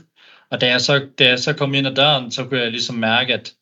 Og 0.51 0.62
da 0.62 0.67
jeg, 0.67 0.81
så, 0.81 1.07
da 1.19 1.29
jeg 1.29 1.39
så 1.39 1.53
kom 1.53 1.74
ind 1.74 1.88
ad 1.88 1.95
døren, 1.95 2.31
så 2.31 2.45
kunne 2.45 2.59
jeg 2.59 2.71
ligesom 2.71 2.95
mærke, 2.95 3.33
at 3.33 3.53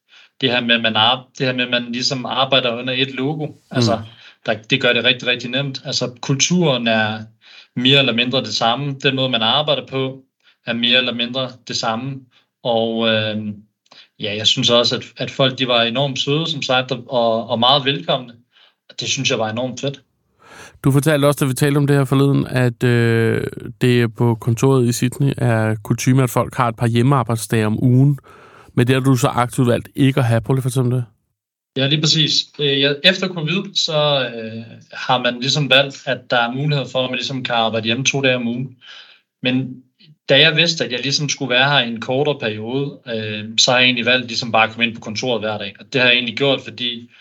det 0.41 0.51
her 0.51 0.61
med, 0.61 0.75
at 0.75 0.81
man, 0.81 0.93
det 1.37 1.45
her 1.47 1.53
med, 1.53 1.63
at 1.63 1.71
man 1.71 1.91
ligesom 1.91 2.25
arbejder 2.25 2.75
under 2.75 2.93
et 2.97 3.15
logo, 3.15 3.45
mm. 3.45 3.53
altså 3.71 4.01
der, 4.45 4.53
det 4.69 4.81
gør 4.81 4.93
det 4.93 5.03
rigtig, 5.03 5.27
rigtig 5.27 5.49
nemt. 5.49 5.81
Altså 5.85 6.11
kulturen 6.21 6.87
er 6.87 7.19
mere 7.75 7.99
eller 7.99 8.13
mindre 8.13 8.39
det 8.39 8.53
samme. 8.53 8.95
Den 9.03 9.15
måde, 9.15 9.29
man 9.29 9.41
arbejder 9.41 9.87
på, 9.87 10.19
er 10.65 10.73
mere 10.73 10.97
eller 10.97 11.13
mindre 11.13 11.49
det 11.67 11.75
samme. 11.75 12.19
Og 12.63 13.07
øh, 13.07 13.37
ja, 14.19 14.35
jeg 14.35 14.47
synes 14.47 14.69
også, 14.69 14.95
at, 14.95 15.03
at 15.17 15.31
folk 15.31 15.59
de 15.59 15.67
var 15.67 15.81
enormt 15.81 16.19
søde, 16.19 16.51
som 16.51 16.61
sagt, 16.61 16.91
og, 16.91 17.49
og 17.49 17.59
meget 17.59 17.85
velkomne. 17.85 18.33
Det 18.99 19.07
synes 19.07 19.31
jeg 19.31 19.39
var 19.39 19.49
enormt 19.49 19.81
fedt. 19.81 20.01
Du 20.83 20.91
fortalte 20.91 21.25
også, 21.25 21.45
da 21.45 21.47
vi 21.47 21.53
talte 21.53 21.77
om 21.77 21.87
det 21.87 21.95
her 21.95 22.05
forleden, 22.05 22.47
at 22.47 22.83
øh, 22.83 23.47
det 23.81 24.15
på 24.15 24.35
kontoret 24.35 24.87
i 24.87 24.91
Sydney 24.91 25.33
er 25.37 25.75
kutume, 25.83 26.23
at 26.23 26.29
folk 26.29 26.55
har 26.55 26.67
et 26.67 26.75
par 26.75 26.87
hjemmearbejdsdage 26.87 27.65
om 27.65 27.83
ugen. 27.83 28.19
Men 28.73 28.87
det 28.87 28.95
har 28.95 29.01
du 29.01 29.15
så 29.15 29.27
aktivt 29.27 29.67
valgt 29.67 29.89
ikke 29.95 30.19
at 30.19 30.25
have. 30.25 30.41
Prøv 30.41 30.53
lige 30.53 30.59
at 30.59 30.63
fortælle 30.63 30.91
det. 30.91 31.05
Ja, 31.77 31.87
lige 31.87 32.01
præcis. 32.01 32.45
Øh, 32.59 32.95
efter 33.03 33.27
covid, 33.27 33.75
så 33.75 34.29
øh, 34.35 34.63
har 34.91 35.17
man 35.17 35.39
ligesom 35.39 35.69
valgt, 35.69 36.03
at 36.05 36.19
der 36.29 36.37
er 36.37 36.51
mulighed 36.51 36.85
for, 36.91 37.03
at 37.03 37.09
man 37.09 37.17
ligesom 37.17 37.43
kan 37.43 37.55
arbejde 37.55 37.85
hjemme 37.85 38.05
to 38.05 38.21
dage 38.21 38.35
om 38.35 38.47
ugen. 38.47 38.77
Men 39.43 39.83
da 40.29 40.39
jeg 40.39 40.55
vidste, 40.55 40.85
at 40.85 40.91
jeg 40.91 40.99
ligesom 40.99 41.29
skulle 41.29 41.49
være 41.49 41.69
her 41.69 41.79
i 41.79 41.87
en 41.87 42.01
kortere 42.01 42.39
periode, 42.39 42.99
øh, 43.07 43.49
så 43.57 43.71
har 43.71 43.77
jeg 43.77 43.85
egentlig 43.85 44.05
valgt 44.05 44.27
ligesom 44.27 44.51
bare 44.51 44.63
at 44.63 44.69
komme 44.69 44.85
ind 44.85 44.95
på 44.95 45.01
kontoret 45.01 45.41
hver 45.41 45.57
dag. 45.57 45.75
Og 45.79 45.93
det 45.93 46.01
har 46.01 46.07
jeg 46.07 46.15
egentlig 46.15 46.37
gjort, 46.37 46.61
fordi 46.61 47.11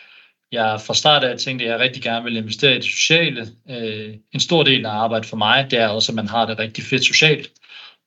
jeg 0.52 0.80
fra 0.86 0.94
start 0.94 1.24
af 1.24 1.38
tænkte, 1.38 1.64
at 1.64 1.70
jeg 1.70 1.80
rigtig 1.80 2.02
gerne 2.02 2.24
vil 2.24 2.36
investere 2.36 2.72
i 2.72 2.74
det 2.74 2.84
sociale. 2.84 3.46
Øh, 3.70 4.14
en 4.32 4.40
stor 4.40 4.62
del 4.62 4.86
af 4.86 4.90
arbejdet 4.90 5.28
for 5.28 5.36
mig, 5.36 5.70
det 5.70 5.78
er 5.78 5.88
også, 5.88 6.12
at 6.12 6.16
man 6.16 6.28
har 6.28 6.46
det 6.46 6.58
rigtig 6.58 6.84
fedt 6.84 7.04
socialt. 7.04 7.50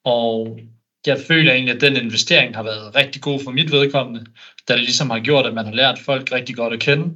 Og 0.04 0.60
jeg 1.08 1.20
føler 1.28 1.54
egentlig, 1.54 1.76
at 1.76 1.82
den 1.82 1.96
investering 1.96 2.56
har 2.56 2.64
været 2.64 2.96
rigtig 2.96 3.22
god 3.22 3.40
for 3.44 3.52
mit 3.52 3.72
vedkommende, 3.72 4.26
da 4.68 4.74
det 4.74 4.84
ligesom 4.84 5.10
har 5.10 5.20
gjort, 5.20 5.46
at 5.46 5.54
man 5.54 5.66
har 5.66 5.74
lært 5.74 6.00
folk 6.00 6.32
rigtig 6.32 6.56
godt 6.56 6.74
at 6.74 6.80
kende, 6.80 7.14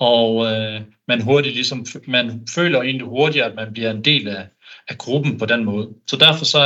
og 0.00 0.46
øh, 0.46 0.80
man 1.08 1.20
hurtigt 1.20 1.54
ligesom, 1.54 1.86
man 2.06 2.46
føler 2.54 2.82
egentlig 2.82 3.06
hurtigt, 3.06 3.44
at 3.44 3.54
man 3.54 3.72
bliver 3.72 3.90
en 3.90 4.04
del 4.04 4.28
af, 4.28 4.46
af 4.88 4.98
gruppen 4.98 5.38
på 5.38 5.46
den 5.46 5.64
måde. 5.64 5.88
Så 6.06 6.16
derfor 6.16 6.44
så 6.44 6.58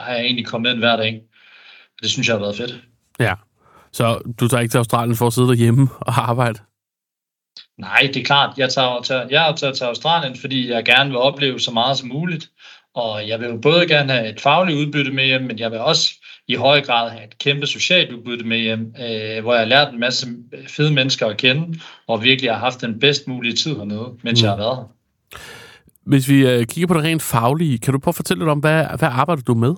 har 0.00 0.12
jeg 0.12 0.20
egentlig 0.20 0.46
kommet 0.46 0.70
ind 0.70 0.78
hver 0.78 0.96
dag. 0.96 1.20
Det 2.02 2.10
synes 2.10 2.28
jeg 2.28 2.34
har 2.34 2.40
været 2.40 2.56
fedt. 2.56 2.80
Ja, 3.20 3.34
så 3.92 4.32
du 4.40 4.48
tager 4.48 4.60
ikke 4.60 4.72
til 4.72 4.78
Australien 4.78 5.16
for 5.16 5.26
at 5.26 5.32
sidde 5.32 5.48
derhjemme 5.48 5.88
og 6.00 6.30
arbejde? 6.30 6.58
Nej, 7.78 8.10
det 8.14 8.16
er 8.16 8.24
klart. 8.24 8.58
Jeg, 8.58 8.70
tager, 8.70 9.02
tager, 9.02 9.26
jeg 9.30 9.50
er 9.50 9.54
taget 9.54 9.76
til 9.76 9.84
Australien, 9.84 10.36
fordi 10.40 10.70
jeg 10.70 10.84
gerne 10.84 11.10
vil 11.10 11.18
opleve 11.18 11.60
så 11.60 11.70
meget 11.70 11.98
som 11.98 12.08
muligt. 12.08 12.50
Og 12.94 13.28
jeg 13.28 13.40
vil 13.40 13.48
jo 13.48 13.56
både 13.56 13.86
gerne 13.86 14.12
have 14.12 14.28
et 14.28 14.40
fagligt 14.40 14.78
udbytte 14.78 15.12
med 15.12 15.24
hjem, 15.24 15.42
men 15.42 15.58
jeg 15.58 15.70
vil 15.70 15.78
også 15.78 16.14
i 16.48 16.54
høj 16.54 16.80
grad 16.80 17.10
have 17.10 17.24
et 17.24 17.38
kæmpe 17.38 17.66
socialt 17.66 18.12
udbytte 18.12 18.44
med 18.44 18.58
hjem, 18.58 18.80
øh, 18.80 19.42
hvor 19.42 19.52
jeg 19.52 19.60
har 19.60 19.64
lært 19.64 19.92
en 19.92 20.00
masse 20.00 20.26
fede 20.68 20.94
mennesker 20.94 21.26
at 21.26 21.36
kende, 21.36 21.80
og 22.06 22.22
virkelig 22.22 22.50
har 22.50 22.58
haft 22.58 22.80
den 22.80 23.00
bedst 23.00 23.28
mulige 23.28 23.54
tid 23.54 23.76
hernede, 23.76 24.12
mens 24.22 24.42
mm. 24.42 24.44
jeg 24.44 24.50
har 24.50 24.56
været 24.56 24.76
her. 24.76 24.84
Hvis 26.06 26.28
vi 26.28 26.46
øh, 26.46 26.66
kigger 26.66 26.86
på 26.86 26.94
det 26.94 27.02
rent 27.02 27.22
faglige, 27.22 27.78
kan 27.78 27.92
du 27.92 27.98
prøve 27.98 28.12
at 28.12 28.16
fortælle 28.16 28.40
lidt 28.40 28.50
om, 28.50 28.58
hvad, 28.58 28.84
hvad 28.98 29.08
arbejder 29.12 29.42
du 29.42 29.54
med? 29.54 29.74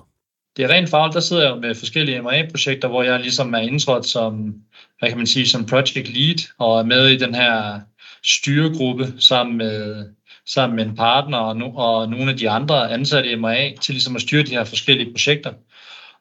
Det 0.57 0.65
er 0.65 0.69
rent 0.69 0.89
fagligt, 0.89 1.13
der 1.13 1.19
sidder 1.19 1.49
jeg 1.49 1.57
med 1.61 1.75
forskellige 1.75 2.21
MRA-projekter, 2.21 2.87
hvor 2.87 3.03
jeg 3.03 3.19
ligesom 3.19 3.53
er 3.53 3.59
indtrådt 3.59 4.05
som, 4.05 4.55
hvad 4.99 5.09
kan 5.09 5.17
man 5.17 5.27
sige, 5.27 5.47
som 5.47 5.65
project 5.65 6.13
lead, 6.17 6.51
og 6.59 6.79
er 6.79 6.83
med 6.83 7.07
i 7.07 7.17
den 7.17 7.35
her 7.35 7.79
styregruppe 8.23 9.13
sammen 9.19 9.57
med, 9.57 10.05
sammen 10.47 10.75
med 10.75 10.85
en 10.85 10.95
partner 10.95 11.37
og, 11.37 11.57
no, 11.57 11.75
og 11.75 12.09
nogle 12.09 12.31
af 12.31 12.37
de 12.37 12.49
andre 12.49 12.91
ansatte 12.91 13.31
i 13.31 13.35
MRA 13.35 13.75
til 13.81 13.93
ligesom 13.93 14.15
at 14.15 14.21
styre 14.21 14.43
de 14.43 14.51
her 14.51 14.63
forskellige 14.63 15.11
projekter. 15.11 15.53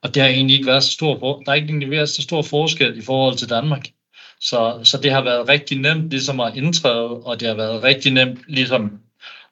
Og 0.02 0.14
det 0.14 0.22
har 0.22 0.28
egentlig 0.28 0.54
ikke 0.54 0.66
været 0.66 0.84
så 0.84 0.90
stor, 0.90 1.38
der 1.38 1.50
har 1.50 1.54
ikke 1.54 1.68
egentlig 1.68 1.90
været 1.90 2.08
så 2.08 2.22
stor 2.22 2.42
forskel 2.42 2.98
i 2.98 3.02
forhold 3.02 3.36
til 3.36 3.50
Danmark. 3.50 3.88
Så, 4.40 4.80
så 4.84 4.98
det 5.02 5.12
har 5.12 5.22
været 5.22 5.48
rigtig 5.48 5.78
nemt 5.78 6.10
ligesom 6.10 6.40
at 6.40 6.56
indtræde, 6.56 7.08
og 7.08 7.40
det 7.40 7.48
har 7.48 7.54
været 7.54 7.82
rigtig 7.82 8.12
nemt 8.12 8.38
ligesom 8.48 9.00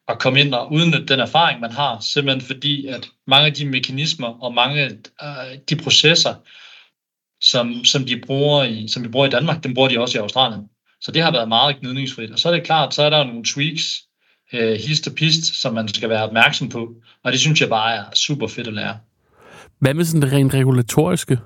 at 0.08 0.18
komme 0.18 0.40
ind 0.40 0.54
og 0.54 0.72
udnytte 0.72 1.06
den 1.06 1.20
erfaring, 1.20 1.60
man 1.60 1.72
har, 1.72 2.00
simpelthen 2.00 2.40
fordi, 2.40 2.86
at 2.86 3.08
mange 3.26 3.46
af 3.46 3.54
de 3.54 3.66
mekanismer 3.66 4.42
og 4.42 4.54
mange 4.54 4.80
af 4.80 4.90
de 5.68 5.76
processer, 5.76 6.34
som, 7.40 7.84
som, 7.84 8.04
de 8.04 8.20
bruger 8.26 8.64
i, 8.64 8.88
som 8.88 9.04
vi 9.04 9.08
bruger 9.08 9.26
i 9.26 9.30
Danmark, 9.30 9.64
dem 9.64 9.74
bruger 9.74 9.88
de 9.88 10.00
også 10.00 10.18
i 10.18 10.20
Australien. 10.20 10.68
Så 11.00 11.12
det 11.12 11.22
har 11.22 11.30
været 11.30 11.48
meget 11.48 11.80
gnidningsfrit. 11.80 12.30
Og 12.30 12.38
så 12.38 12.48
er 12.48 12.52
det 12.52 12.64
klart, 12.64 12.94
så 12.94 13.02
er 13.02 13.10
der 13.10 13.24
nogle 13.24 13.44
tweaks, 13.44 14.02
øh, 14.52 14.72
hist 14.72 15.06
og 15.06 15.14
pist, 15.14 15.60
som 15.62 15.74
man 15.74 15.88
skal 15.88 16.08
være 16.08 16.24
opmærksom 16.24 16.68
på. 16.68 16.94
Og 17.22 17.32
det 17.32 17.40
synes 17.40 17.60
jeg 17.60 17.68
bare 17.68 17.94
er 17.94 18.04
super 18.14 18.46
fedt 18.46 18.66
at 18.66 18.74
lære. 18.74 18.98
Hvad 19.78 19.94
med 19.94 20.04
sådan 20.04 20.22
det 20.22 20.32
rent 20.32 20.54
regulatoriske? 20.54 21.38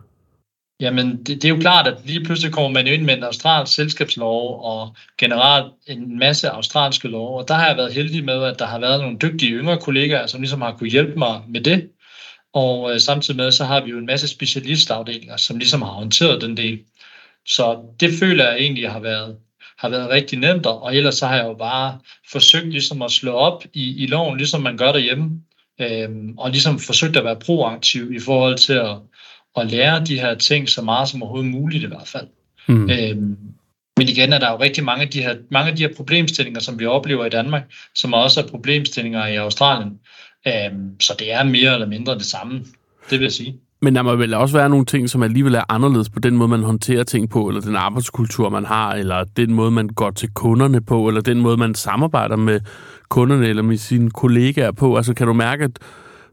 Jamen, 0.80 1.16
det, 1.16 1.26
det 1.26 1.44
er 1.44 1.48
jo 1.48 1.60
klart, 1.60 1.86
at 1.86 1.96
lige 2.04 2.24
pludselig 2.24 2.52
kommer 2.52 2.70
man 2.70 2.86
ind 2.86 3.02
med 3.02 3.16
en 3.16 3.24
australsk 3.24 3.74
selskabslov 3.74 4.64
og 4.64 4.96
generelt 5.18 5.72
en 5.86 6.18
masse 6.18 6.50
australske 6.50 7.08
lov. 7.08 7.38
Og 7.38 7.48
der 7.48 7.54
har 7.54 7.66
jeg 7.66 7.76
været 7.76 7.92
heldig 7.92 8.24
med, 8.24 8.44
at 8.44 8.58
der 8.58 8.66
har 8.66 8.78
været 8.78 9.00
nogle 9.00 9.18
dygtige 9.18 9.52
yngre 9.52 9.78
kollegaer, 9.78 10.26
som 10.26 10.40
ligesom 10.40 10.60
har 10.60 10.72
kunne 10.72 10.90
hjælpe 10.90 11.18
mig 11.18 11.42
med 11.48 11.60
det. 11.60 11.90
Og 12.52 12.94
øh, 12.94 13.00
samtidig 13.00 13.36
med, 13.36 13.52
så 13.52 13.64
har 13.64 13.84
vi 13.84 13.90
jo 13.90 13.98
en 13.98 14.06
masse 14.06 14.28
specialistafdelinger, 14.28 15.36
som 15.36 15.58
ligesom 15.58 15.82
har 15.82 15.90
håndteret 15.90 16.42
den 16.42 16.56
del. 16.56 16.80
Så 17.46 17.78
det 18.00 18.10
føler 18.20 18.48
jeg 18.48 18.56
egentlig 18.58 18.90
har 18.90 19.00
været, 19.00 19.36
har 19.82 19.88
været 19.88 20.10
rigtig 20.10 20.38
nemt, 20.38 20.66
og 20.66 20.96
ellers 20.96 21.14
så 21.14 21.26
har 21.26 21.36
jeg 21.36 21.44
jo 21.44 21.54
bare 21.54 21.98
forsøgt 22.32 22.68
ligesom 22.68 23.02
at 23.02 23.10
slå 23.10 23.32
op 23.32 23.64
i, 23.72 24.04
i 24.04 24.06
loven, 24.06 24.36
ligesom 24.36 24.60
man 24.60 24.76
gør 24.76 24.92
derhjemme, 24.92 25.30
øhm, 25.80 26.34
og 26.38 26.50
ligesom 26.50 26.78
forsøgt 26.78 27.16
at 27.16 27.24
være 27.24 27.36
proaktiv 27.36 28.12
i 28.12 28.20
forhold 28.20 28.58
til 28.58 28.72
at, 28.72 28.96
at 29.56 29.70
lære 29.70 30.04
de 30.04 30.20
her 30.20 30.34
ting 30.34 30.68
så 30.68 30.82
meget 30.82 31.08
som 31.08 31.22
overhovedet 31.22 31.50
muligt 31.50 31.84
i 31.84 31.86
hvert 31.86 32.08
fald. 32.08 32.26
Mm. 32.68 32.90
Øhm, 32.90 33.36
men 33.96 34.08
igen 34.08 34.32
er 34.32 34.38
der 34.38 34.50
jo 34.50 34.60
rigtig 34.60 34.84
mange 34.84 35.02
af, 35.02 35.10
de 35.10 35.22
her, 35.22 35.36
mange 35.50 35.70
af 35.70 35.76
de 35.76 35.82
her 35.82 35.94
problemstillinger, 35.96 36.60
som 36.60 36.78
vi 36.78 36.86
oplever 36.86 37.24
i 37.24 37.30
Danmark, 37.30 37.62
som 37.94 38.12
også 38.12 38.40
er 38.40 38.46
problemstillinger 38.46 39.26
i 39.26 39.36
Australien. 39.36 40.00
Øhm, 40.46 41.00
så 41.00 41.14
det 41.18 41.32
er 41.32 41.42
mere 41.42 41.74
eller 41.74 41.86
mindre 41.86 42.14
det 42.14 42.26
samme, 42.26 42.64
det 43.10 43.18
vil 43.18 43.22
jeg 43.22 43.32
sige. 43.32 43.54
Men 43.84 43.94
der 43.94 44.02
må 44.02 44.16
vel 44.16 44.34
også 44.34 44.56
være 44.56 44.68
nogle 44.68 44.84
ting, 44.84 45.10
som 45.10 45.22
alligevel 45.22 45.54
er 45.54 45.62
anderledes 45.68 46.10
på 46.10 46.20
den 46.20 46.36
måde, 46.36 46.48
man 46.48 46.62
håndterer 46.62 47.04
ting 47.04 47.30
på, 47.30 47.48
eller 47.48 47.60
den 47.60 47.76
arbejdskultur, 47.76 48.48
man 48.48 48.64
har, 48.64 48.94
eller 48.94 49.24
den 49.24 49.54
måde, 49.54 49.70
man 49.70 49.88
går 49.88 50.10
til 50.10 50.28
kunderne 50.34 50.80
på, 50.80 51.08
eller 51.08 51.20
den 51.20 51.40
måde, 51.40 51.56
man 51.56 51.74
samarbejder 51.74 52.36
med 52.36 52.60
kunderne 53.08 53.46
eller 53.46 53.62
med 53.62 53.76
sine 53.76 54.10
kollegaer 54.10 54.72
på. 54.72 54.96
Altså 54.96 55.14
kan 55.14 55.26
du 55.26 55.32
mærke, 55.32 55.64
at 55.64 55.78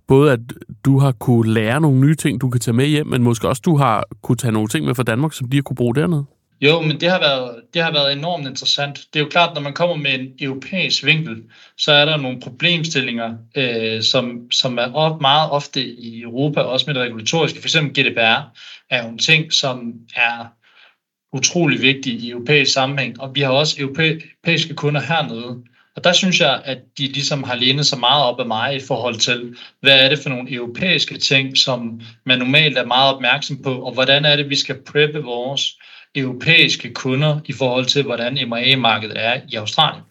både 0.08 0.32
at 0.32 0.40
du 0.86 1.00
har 1.00 1.12
kunne 1.12 1.54
lære 1.54 1.82
nogle 1.82 2.00
nye 2.00 2.16
ting, 2.16 2.42
du 2.42 2.50
kan 2.50 2.62
tage 2.62 2.76
med 2.76 2.86
hjem, 2.86 3.08
men 3.08 3.24
måske 3.24 3.48
også 3.48 3.62
du 3.66 3.78
har 3.78 4.04
kunne 4.22 4.36
tage 4.36 4.52
nogle 4.52 4.68
ting 4.68 4.86
med 4.86 4.96
fra 4.96 5.04
Danmark, 5.04 5.34
som 5.34 5.50
de 5.50 5.58
har 5.58 5.62
kunne 5.62 5.76
bruge 5.76 5.96
dernede? 5.96 6.26
Jo, 6.62 6.82
men 6.82 7.02
det 7.02 7.10
har, 7.10 7.20
været, 7.20 7.62
det 7.74 7.84
har 7.84 7.92
været 7.92 8.14
enormt 8.14 8.48
interessant. 8.48 9.00
Det 9.14 9.20
er 9.20 9.24
jo 9.24 9.30
klart, 9.30 9.54
når 9.54 9.62
man 9.62 9.74
kommer 9.74 9.96
med 9.96 10.20
en 10.20 10.28
europæisk 10.40 11.06
vinkel, 11.06 11.44
så 11.78 11.92
er 11.92 12.06
der 12.06 12.18
nogle 12.18 12.40
problemstillinger, 12.40 13.38
øh, 13.56 14.04
som, 14.04 14.52
som 14.52 14.78
er 14.78 14.94
op, 14.94 15.22
meget 15.22 15.52
ofte 15.52 15.86
i 15.86 16.22
Europa, 16.22 16.62
også 16.62 16.86
med 16.88 16.94
det 16.94 17.04
regulatoriske. 17.04 17.60
For 17.60 17.66
eksempel 17.66 18.04
GDPR 18.04 18.42
er 18.90 19.04
jo 19.04 19.10
en 19.10 19.18
ting, 19.18 19.54
som 19.54 19.94
er 20.16 20.46
utrolig 21.34 21.82
vigtig 21.82 22.14
i 22.14 22.30
europæisk 22.30 22.74
sammenhæng, 22.74 23.22
og 23.22 23.36
vi 23.36 23.42
har 23.42 23.52
også 23.52 23.76
europæiske 23.80 24.76
kunder 24.76 25.02
hernede. 25.02 25.64
Og 25.96 26.04
der 26.04 26.14
synes 26.14 26.40
jeg, 26.40 26.62
at 26.66 26.78
de 26.98 27.08
ligesom 27.08 27.44
har 27.44 27.56
lænet 27.56 27.86
sig 27.86 28.00
meget 28.00 28.24
op 28.24 28.40
af 28.40 28.46
mig 28.46 28.76
i 28.76 28.80
forhold 28.88 29.16
til, 29.16 29.56
hvad 29.82 30.00
er 30.06 30.10
det 30.10 30.20
for 30.20 30.30
nogle 30.30 30.54
europæiske 30.54 31.18
ting, 31.18 31.58
som 31.58 32.02
man 32.26 32.40
normalt 32.40 32.78
er 32.78 32.86
meget 32.86 33.16
opmærksom 33.16 33.62
på, 33.64 33.82
og 33.82 33.94
hvordan 33.94 34.26
er 34.26 34.36
det, 34.36 34.50
vi 34.50 34.56
skal 34.56 34.84
preppe 34.84 35.24
vores 35.24 35.78
europæiske 36.16 36.94
kunder 36.94 37.40
i 37.46 37.54
forhold 37.54 37.86
til, 37.86 38.04
hvordan 38.04 38.34
MRA-markedet 38.48 39.14
er 39.16 39.42
i 39.50 39.56
Australien. 39.56 40.04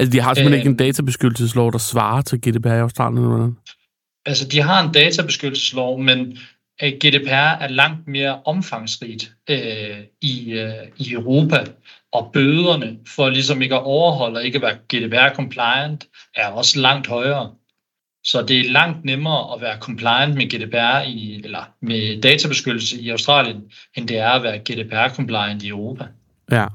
Altså, 0.00 0.12
de 0.12 0.20
har 0.20 0.34
simpelthen 0.34 0.52
øh, 0.52 0.58
ikke 0.58 0.70
en 0.70 0.76
databeskyttelseslov, 0.76 1.72
der 1.72 1.78
svarer 1.78 2.22
til 2.22 2.40
GDPR 2.40 2.68
i 2.68 2.78
Australien? 2.78 3.18
Eller 3.18 3.28
hvordan? 3.28 3.56
Altså, 4.26 4.48
de 4.48 4.60
har 4.60 4.84
en 4.84 4.92
databeskyttelseslov, 4.92 6.00
men 6.00 6.38
øh, 6.82 6.92
GDPR 6.92 7.56
er 7.60 7.68
langt 7.68 8.08
mere 8.08 8.40
omfangsrigt 8.44 9.32
øh, 9.50 9.98
i, 10.20 10.52
øh, 10.52 10.72
i 10.96 11.12
Europa, 11.12 11.64
og 12.12 12.30
bøderne 12.32 12.98
for 13.06 13.28
ligesom 13.28 13.62
ikke 13.62 13.74
at 13.74 13.82
overholde 13.82 14.36
og 14.38 14.44
ikke 14.44 14.56
at 14.56 14.62
være 14.62 14.76
GDPR-compliant 14.92 16.30
er 16.34 16.46
også 16.46 16.80
langt 16.80 17.06
højere. 17.06 17.52
Så 18.30 18.42
det 18.42 18.60
er 18.60 18.70
langt 18.70 19.04
nemmere 19.04 19.54
at 19.54 19.60
være 19.60 19.78
compliant 19.80 20.34
med 20.34 20.46
GDPR 20.46 21.08
i, 21.08 21.40
eller 21.44 21.62
med 21.82 22.20
databeskyttelse 22.20 23.00
i 23.00 23.08
Australien, 23.08 23.62
end 23.94 24.08
det 24.08 24.18
er 24.18 24.30
at 24.30 24.42
være 24.42 24.58
GDPR-compliant 24.58 25.64
i 25.64 25.68
Europa. 25.68 26.04
Ja. 26.50 26.66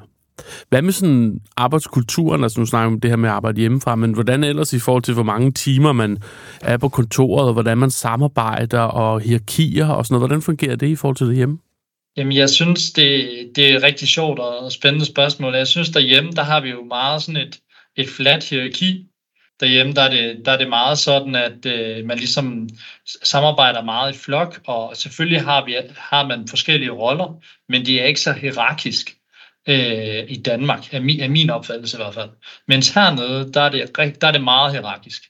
Hvad 0.70 0.82
med 0.82 0.94
sådan 0.94 1.40
arbejdskulturen? 1.58 2.44
Altså 2.44 2.60
nu 2.60 2.66
snakker 2.66 2.90
vi 2.90 2.94
om 2.94 3.02
det 3.02 3.12
her 3.12 3.18
med 3.18 3.30
at 3.30 3.36
arbejde 3.36 3.62
hjemmefra, 3.62 3.96
men 3.96 4.14
hvordan 4.14 4.44
ellers 4.44 4.74
i 4.74 4.80
forhold 4.80 5.04
til, 5.04 5.14
hvor 5.14 5.24
mange 5.24 5.52
timer 5.52 5.92
man 5.92 6.18
er 6.62 6.78
på 6.78 6.90
kontoret, 6.90 7.48
og 7.48 7.54
hvordan 7.54 7.78
man 7.78 7.92
samarbejder 7.92 8.80
og 8.80 9.22
hierarkier 9.22 9.88
og 9.88 10.06
sådan 10.06 10.14
noget? 10.14 10.30
Hvordan 10.30 10.42
fungerer 10.42 10.76
det 10.76 10.88
i 10.88 10.96
forhold 10.96 11.16
til 11.16 11.28
det 11.28 11.36
hjemme? 11.36 11.58
Jamen, 12.18 12.34
jeg 12.34 12.50
synes, 12.50 12.92
det, 12.92 13.30
det 13.56 13.72
er 13.72 13.78
et 13.78 13.84
rigtig 13.84 14.08
sjovt 14.08 14.40
og 14.40 14.72
spændende 14.72 15.06
spørgsmål. 15.06 15.56
Jeg 15.56 15.68
synes, 15.68 15.90
derhjemme, 15.90 16.32
der 16.32 16.44
har 16.44 16.62
vi 16.62 16.70
jo 16.70 16.84
meget 16.84 17.22
sådan 17.22 17.42
et, 17.42 17.60
et 17.96 18.10
flat 18.10 18.50
hierarki, 18.50 19.08
Derhjemme 19.64 19.94
der 19.94 20.02
er, 20.02 20.10
det, 20.10 20.46
der 20.46 20.52
er 20.52 20.58
det 20.58 20.70
meget 20.70 20.98
sådan, 20.98 21.36
at 21.36 21.66
øh, 21.66 22.06
man 22.06 22.18
ligesom 22.18 22.70
samarbejder 23.24 23.84
meget 23.84 24.16
i 24.16 24.18
flok, 24.18 24.62
og 24.68 24.98
selvfølgelig 24.98 25.42
har, 25.42 25.66
vi, 25.66 25.76
har 25.98 26.28
man 26.28 26.48
forskellige 26.48 26.92
roller, 26.92 27.42
men 27.70 27.86
det 27.86 28.02
er 28.02 28.06
ikke 28.06 28.20
så 28.20 28.34
hierarkisk 28.34 29.18
øh, 29.68 30.32
i 30.32 30.42
Danmark, 30.46 30.94
er 30.94 31.00
min, 31.00 31.20
af 31.20 31.30
min 31.30 31.50
opfattelse 31.50 31.98
i 31.98 32.02
hvert 32.02 32.14
fald. 32.14 32.30
Mens 32.68 32.90
hernede, 32.90 33.54
der 33.54 33.62
er, 33.62 33.70
det, 33.70 33.98
der 34.22 34.28
er 34.28 34.32
det 34.32 34.44
meget 34.44 34.72
hierarkisk. 34.72 35.24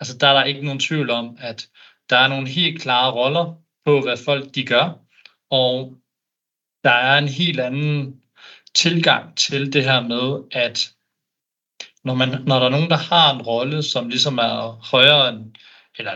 Altså 0.00 0.18
der 0.18 0.26
er 0.26 0.34
der 0.34 0.44
ikke 0.44 0.64
nogen 0.64 0.80
tvivl 0.80 1.10
om, 1.10 1.38
at 1.40 1.68
der 2.10 2.16
er 2.16 2.28
nogle 2.28 2.48
helt 2.48 2.82
klare 2.82 3.12
roller 3.12 3.54
på, 3.84 4.00
hvad 4.00 4.16
folk 4.24 4.54
de 4.54 4.66
gør, 4.66 4.98
og 5.50 5.96
der 6.84 6.90
er 6.90 7.18
en 7.18 7.28
helt 7.28 7.60
anden 7.60 8.20
tilgang 8.74 9.36
til 9.36 9.72
det 9.72 9.84
her 9.84 10.00
med, 10.00 10.42
at 10.52 10.90
når, 12.04 12.14
man, 12.14 12.28
når 12.46 12.58
der 12.58 12.66
er 12.66 12.70
nogen, 12.70 12.90
der 12.90 12.96
har 12.96 13.34
en 13.34 13.42
rolle, 13.42 13.82
som 13.82 14.08
ligesom 14.08 14.38
er 14.38 14.80
højere 14.90 15.28
end, 15.28 15.54
eller 15.98 16.12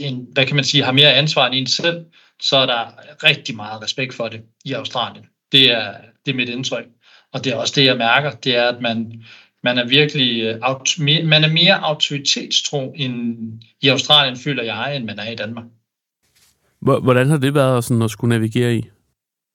en, 0.00 0.26
hvad 0.32 0.46
kan 0.46 0.56
man 0.56 0.64
sige, 0.64 0.84
har 0.84 0.92
mere 0.92 1.12
ansvar 1.12 1.46
end 1.46 1.54
en 1.54 1.66
selv, 1.66 2.04
så 2.40 2.56
er 2.56 2.66
der 2.66 2.86
rigtig 3.24 3.56
meget 3.56 3.82
respekt 3.82 4.14
for 4.14 4.28
det 4.28 4.40
i 4.64 4.72
Australien. 4.72 5.26
Det 5.52 5.72
er, 5.72 5.94
det 6.26 6.32
er 6.32 6.36
mit 6.36 6.48
indtryk. 6.48 6.84
Og 7.32 7.44
det 7.44 7.52
er 7.52 7.56
også 7.56 7.72
det, 7.76 7.84
jeg 7.84 7.96
mærker, 7.96 8.30
det 8.30 8.56
er, 8.56 8.68
at 8.68 8.80
man, 8.80 9.22
man 9.62 9.78
er 9.78 9.86
virkelig 9.86 10.42
øh, 10.42 11.26
man 11.26 11.44
er 11.44 11.52
mere 11.52 11.84
autoritetstro 11.84 12.92
end 12.96 13.36
i 13.82 13.88
Australien, 13.88 14.36
føler 14.36 14.62
jeg, 14.62 14.96
end 14.96 15.04
man 15.04 15.18
er 15.18 15.30
i 15.30 15.34
Danmark. 15.34 15.64
Hvordan 16.80 17.28
har 17.28 17.36
det 17.36 17.54
været 17.54 17.84
sådan 17.84 18.02
at 18.02 18.10
skulle 18.10 18.28
navigere 18.28 18.76
i? 18.76 18.82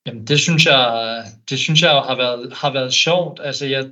Jamen, 0.06 0.28
det 0.28 0.40
synes 0.40 0.66
jeg, 0.66 1.24
det 1.50 1.60
synes 1.60 1.82
jeg 1.82 1.90
har 1.90 2.16
været, 2.16 2.54
har 2.54 2.74
været 2.74 2.94
sjovt. 2.94 3.40
Altså, 3.44 3.66
jeg, 3.66 3.86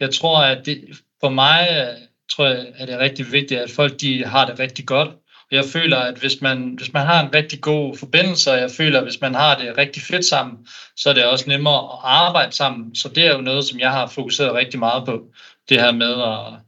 jeg 0.00 0.14
tror, 0.14 0.42
at 0.42 0.66
det, 0.66 0.84
for 1.20 1.28
mig 1.28 1.68
øh, 1.70 2.08
tror 2.30 2.46
jeg, 2.46 2.66
at 2.76 2.88
det 2.88 2.94
er 2.94 2.98
rigtig 2.98 3.32
vigtigt, 3.32 3.60
at 3.60 3.70
folk 3.70 4.00
de 4.00 4.24
har 4.24 4.46
det 4.46 4.58
rigtig 4.58 4.86
godt. 4.86 5.08
Og 5.50 5.56
jeg 5.56 5.64
føler, 5.64 5.98
at 5.98 6.18
hvis 6.18 6.40
man, 6.40 6.74
hvis 6.76 6.92
man 6.92 7.06
har 7.06 7.22
en 7.22 7.34
rigtig 7.34 7.60
god 7.60 7.96
forbindelse, 7.96 8.52
og 8.52 8.58
jeg 8.58 8.70
føler, 8.70 8.98
at 8.98 9.04
hvis 9.04 9.20
man 9.20 9.34
har 9.34 9.58
det 9.58 9.78
rigtig 9.78 10.02
fedt 10.02 10.24
sammen, 10.24 10.66
så 10.96 11.10
er 11.10 11.14
det 11.14 11.24
også 11.24 11.44
nemmere 11.48 11.78
at 11.78 11.98
arbejde 12.02 12.52
sammen. 12.52 12.94
Så 12.94 13.08
det 13.08 13.26
er 13.26 13.34
jo 13.34 13.40
noget, 13.40 13.64
som 13.64 13.78
jeg 13.78 13.90
har 13.90 14.06
fokuseret 14.06 14.54
rigtig 14.54 14.78
meget 14.78 15.06
på. 15.06 15.26
Det 15.68 15.80
her 15.80 15.92
med 15.92 16.22
at, 16.22 16.60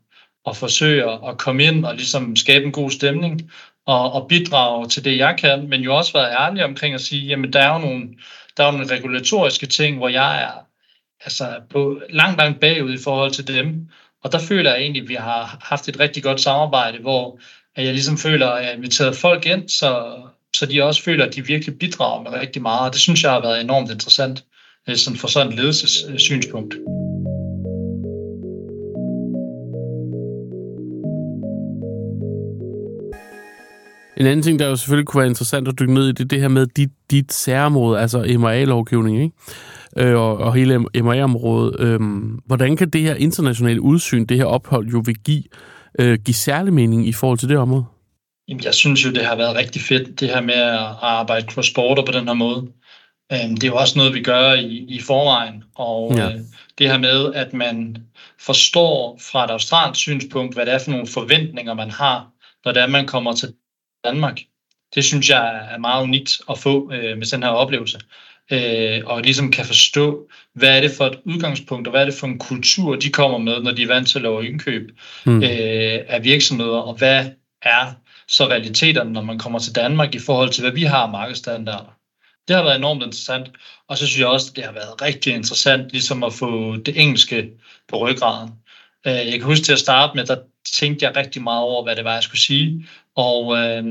at 0.47 0.57
forsøge 0.57 1.05
at 1.29 1.39
komme 1.39 1.65
ind 1.65 1.85
og 1.85 1.95
ligesom 1.95 2.37
skabe 2.37 2.65
en 2.65 2.73
god 2.73 2.91
stemning 2.91 3.51
og, 3.87 4.13
og 4.13 4.29
bidrage 4.29 4.89
til 4.89 5.05
det, 5.05 5.19
jeg 5.19 5.37
kan, 5.39 5.69
men 5.69 5.81
jo 5.81 5.97
også 5.97 6.13
være 6.13 6.33
ærlig 6.33 6.65
omkring 6.65 6.95
at 6.95 7.01
sige, 7.01 7.27
jamen 7.27 7.53
der 7.53 7.61
er 7.61 7.73
jo 7.73 7.79
nogle, 7.79 8.09
der 8.57 8.63
er 8.63 8.73
jo 8.73 8.79
nogle 8.79 8.95
regulatoriske 8.95 9.67
ting, 9.67 9.97
hvor 9.97 10.09
jeg 10.09 10.43
er 10.43 10.67
altså, 11.25 11.61
på 11.71 12.01
langt, 12.11 12.39
langt 12.39 12.61
bagud 12.61 12.95
i 12.95 13.03
forhold 13.05 13.31
til 13.31 13.47
dem. 13.47 13.89
Og 14.25 14.33
der 14.33 14.39
føler 14.39 14.71
jeg 14.71 14.81
egentlig, 14.81 15.03
at 15.03 15.09
vi 15.09 15.15
har 15.15 15.59
haft 15.63 15.89
et 15.89 16.01
rigtig 16.01 16.23
godt 16.23 16.41
samarbejde, 16.41 16.99
hvor 16.99 17.41
at 17.77 17.85
jeg 17.85 17.93
ligesom 17.93 18.19
føler, 18.19 18.47
at 18.47 18.63
jeg 18.63 18.71
har 18.71 18.77
inviteret 18.77 19.17
folk 19.17 19.47
ind, 19.47 19.69
så, 19.69 20.13
så 20.57 20.67
de 20.67 20.83
også 20.83 21.03
føler, 21.03 21.27
at 21.27 21.35
de 21.35 21.47
virkelig 21.47 21.79
bidrager 21.79 22.23
med 22.23 22.33
rigtig 22.41 22.63
meget. 22.63 22.81
Og 22.81 22.93
det 22.93 23.01
synes 23.01 23.23
jeg 23.23 23.33
har 23.33 23.41
været 23.41 23.61
enormt 23.61 23.91
interessant 23.91 24.45
øh, 24.89 24.97
sådan 24.97 25.19
for 25.19 25.29
sådan 25.29 25.53
et 25.53 25.59
ledelsessynspunkt. 25.59 26.75
En 34.17 34.27
anden 34.27 34.43
ting, 34.43 34.59
der 34.59 34.69
jo 34.69 34.77
selvfølgelig 34.77 35.07
kunne 35.07 35.21
være 35.21 35.29
interessant 35.29 35.69
at 35.69 35.79
dykke 35.79 35.95
ned 35.95 36.09
i, 36.09 36.13
det 36.13 36.21
er 36.21 36.29
det 36.29 36.41
her 36.41 36.49
med 36.49 36.67
dit, 36.67 36.91
dit 37.11 37.33
særområde, 37.33 38.01
altså 38.01 38.19
MRA-lovgivning, 38.39 39.23
ikke? 39.23 39.37
Øh, 39.97 40.17
og, 40.17 40.37
og 40.37 40.55
hele 40.55 40.79
MRA-området. 40.79 41.81
Øh, 41.81 42.01
hvordan 42.47 42.77
kan 42.77 42.91
det 42.91 43.01
her 43.01 43.15
internationale 43.15 43.81
udsyn, 43.81 44.27
det 44.27 44.37
her 44.37 44.45
ophold 44.45 44.87
jo 44.87 45.03
vil 45.07 45.19
give, 45.19 45.43
øh, 45.99 46.19
give 46.25 46.35
særlig 46.35 46.73
mening 46.73 47.09
i 47.09 47.13
forhold 47.13 47.39
til 47.39 47.49
det 47.49 47.59
område? 47.59 47.85
Jamen, 48.49 48.65
jeg 48.65 48.75
synes 48.75 49.05
jo, 49.05 49.11
det 49.11 49.25
har 49.25 49.37
været 49.37 49.57
rigtig 49.57 49.83
fedt, 49.83 50.21
det 50.21 50.29
her 50.29 50.41
med 50.41 50.55
at 50.55 50.87
arbejde 51.01 51.47
cross-border 51.53 52.05
på 52.07 52.13
den 52.13 52.27
her 52.27 52.35
måde. 52.35 52.67
Øhm, 53.33 53.55
det 53.57 53.65
er 53.65 53.69
jo 53.69 53.77
også 53.77 53.99
noget, 53.99 54.15
vi 54.15 54.23
gør 54.23 54.53
i, 54.53 54.87
i 54.89 55.01
forvejen, 55.01 55.65
og 55.75 56.13
ja. 56.17 56.29
øh, 56.29 56.41
det 56.79 56.91
her 56.91 56.99
med, 56.99 57.35
at 57.35 57.53
man 57.53 57.97
forstår 58.41 59.19
fra 59.33 59.45
et 59.45 59.51
australsk 59.51 60.01
synspunkt, 60.01 60.55
hvad 60.55 60.67
det 60.67 60.75
er 60.75 60.79
for 60.79 60.91
nogle 60.91 61.07
forventninger, 61.07 61.75
man 61.75 61.91
har, 61.91 62.27
når 62.65 62.73
det 62.73 62.83
er, 62.83 62.87
man 62.87 63.07
kommer 63.07 63.35
til 63.35 63.55
Danmark. 64.05 64.41
Det 64.95 65.05
synes 65.05 65.31
jeg 65.31 65.69
er 65.71 65.79
meget 65.79 66.03
unikt 66.03 66.41
at 66.51 66.59
få 66.59 66.93
øh, 66.93 67.19
med 67.19 67.33
den 67.33 67.43
her 67.43 67.51
oplevelse. 67.51 67.99
Øh, 68.51 69.01
og 69.07 69.23
ligesom 69.23 69.51
kan 69.51 69.65
forstå, 69.65 70.29
hvad 70.55 70.77
er 70.77 70.81
det 70.81 70.91
for 70.91 71.07
et 71.07 71.19
udgangspunkt, 71.25 71.87
og 71.87 71.91
hvad 71.91 72.01
er 72.01 72.05
det 72.05 72.15
for 72.15 72.27
en 72.27 72.39
kultur, 72.39 72.97
de 72.97 73.11
kommer 73.11 73.39
med, 73.39 73.63
når 73.63 73.71
de 73.73 73.83
er 73.83 73.87
vant 73.87 74.09
til 74.09 74.19
at 74.19 74.23
lave 74.23 74.47
indkøb 74.47 74.91
mm. 75.27 75.43
øh, 75.43 75.99
af 76.09 76.21
virksomheder, 76.25 76.79
og 76.79 76.95
hvad 76.95 77.25
er 77.63 77.93
så 78.29 78.47
realiteterne, 78.47 79.13
når 79.13 79.23
man 79.23 79.39
kommer 79.39 79.59
til 79.59 79.75
Danmark 79.75 80.15
i 80.15 80.19
forhold 80.19 80.51
til, 80.51 80.63
hvad 80.63 80.73
vi 80.73 80.83
har 80.83 81.03
af 81.03 81.11
markedsstandarder. 81.11 81.97
Det 82.49 82.57
har 82.57 82.63
været 82.63 82.77
enormt 82.77 83.03
interessant, 83.03 83.51
og 83.89 83.99
så 83.99 84.07
synes 84.07 84.21
jeg 84.21 84.29
også, 84.29 84.51
at 84.51 84.57
det 84.57 84.65
har 84.65 84.73
været 84.73 85.03
rigtig 85.03 85.35
interessant 85.35 85.93
ligesom 85.93 86.23
at 86.25 86.33
få 86.33 86.77
det 86.77 87.01
engelske 87.01 87.51
på 87.89 87.97
ryggraden. 87.99 88.51
Øh, 89.07 89.13
jeg 89.13 89.33
kan 89.33 89.43
huske 89.43 89.65
til 89.65 89.73
at 89.73 89.79
starte 89.79 90.17
med, 90.17 90.27
der 90.27 90.37
tænkte 90.79 91.07
jeg 91.07 91.17
rigtig 91.17 91.43
meget 91.43 91.63
over, 91.63 91.83
hvad 91.85 91.97
det 91.97 92.05
var, 92.05 92.15
jeg 92.15 92.23
skulle 92.23 92.41
sige, 92.41 92.87
og 93.17 93.59
øh, 93.59 93.85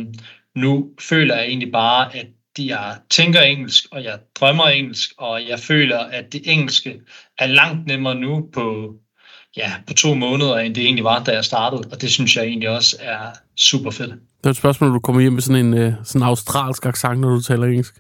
nu 0.56 0.90
føler 1.00 1.36
jeg 1.36 1.46
egentlig 1.46 1.72
bare, 1.72 2.16
at 2.16 2.28
jeg 2.58 2.96
tænker 3.10 3.42
engelsk, 3.42 3.86
og 3.92 4.04
jeg 4.04 4.20
drømmer 4.40 4.68
engelsk, 4.68 5.10
og 5.18 5.48
jeg 5.50 5.60
føler, 5.60 6.00
at 6.00 6.34
det 6.34 6.42
engelske 6.46 7.00
er 7.38 7.48
langt 7.48 7.88
nemmere 7.88 8.16
nu 8.16 8.50
på, 8.54 8.94
ja, 9.58 9.74
på 9.88 9.94
to 9.94 10.14
måneder, 10.14 10.58
end 10.58 10.76
det 10.76 10.84
egentlig 10.84 11.04
var, 11.04 11.24
da 11.24 11.32
jeg 11.32 11.46
startede. 11.46 11.82
Og 11.92 12.02
det 12.02 12.12
synes 12.12 12.36
jeg 12.36 12.46
egentlig 12.46 12.70
også 12.70 12.98
er 13.00 13.20
super 13.58 13.92
fedt. 13.92 14.12
Det 14.12 14.46
er 14.46 14.50
et 14.50 14.56
spørgsmål, 14.56 14.94
du 14.94 15.00
kommer 15.00 15.22
hjem 15.22 15.34
med 15.34 15.42
sådan 15.42 15.66
en 15.66 15.74
øh, 15.74 15.94
sådan 16.04 16.24
australsk 16.24 16.86
accent, 16.86 17.20
når 17.20 17.30
du 17.30 17.42
taler 17.42 17.68
engelsk. 17.68 17.96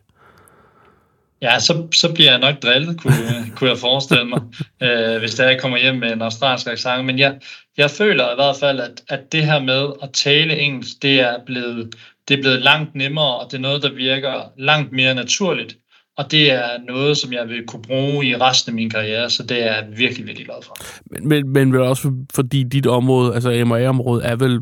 Ja, 1.42 1.60
så, 1.60 1.88
så 1.94 2.14
bliver 2.14 2.32
jeg 2.32 2.40
nok 2.40 2.56
drillet, 2.64 3.02
kunne, 3.02 3.14
kunne 3.56 3.70
jeg 3.70 3.78
forestille 3.78 4.26
mig, 4.26 4.42
øh, 4.84 5.20
hvis 5.20 5.40
jeg 5.40 5.62
kommer 5.62 5.78
hjem 5.78 5.96
med 5.96 6.14
en 6.14 6.22
australsk 6.22 6.68
accent. 6.68 7.06
Men 7.06 7.20
jeg, 7.20 7.40
jeg 7.78 7.92
føler 7.92 8.32
i 8.32 8.36
hvert 8.36 8.56
fald, 8.60 8.80
at, 8.80 9.02
at 9.10 9.32
det 9.32 9.46
her 9.46 9.60
med 9.60 9.94
at 10.04 10.10
tale 10.14 10.60
engelsk, 10.60 11.02
det 11.02 11.20
er, 11.20 11.38
blevet, 11.46 11.96
det 12.30 12.38
er 12.38 12.42
blevet 12.42 12.62
langt 12.62 12.96
nemmere, 12.96 13.40
og 13.40 13.52
det 13.52 13.58
er 13.58 13.62
noget, 13.62 13.84
der 13.84 13.94
virker 13.94 14.52
langt 14.58 14.92
mere 14.92 15.16
naturligt. 15.16 15.78
Og 16.18 16.32
det 16.32 16.52
er 16.52 16.70
noget, 16.88 17.18
som 17.18 17.34
jeg 17.34 17.48
vil 17.48 17.66
kunne 17.68 17.82
bruge 17.82 18.26
i 18.26 18.36
resten 18.36 18.70
af 18.70 18.74
min 18.76 18.90
karriere, 18.90 19.30
så 19.30 19.44
det 19.44 19.64
er 19.64 19.76
jeg 19.76 19.88
virkelig, 19.98 20.26
virkelig 20.28 20.46
glad 20.46 20.64
for. 20.64 20.78
Men, 21.12 21.28
men, 21.28 21.50
men 21.50 21.74
vel 21.74 21.82
også 21.82 22.12
fordi 22.34 22.64
dit 22.64 22.88
område, 22.88 23.36
altså 23.36 23.66
MA-området, 23.66 24.26
er 24.26 24.36
vel 24.36 24.60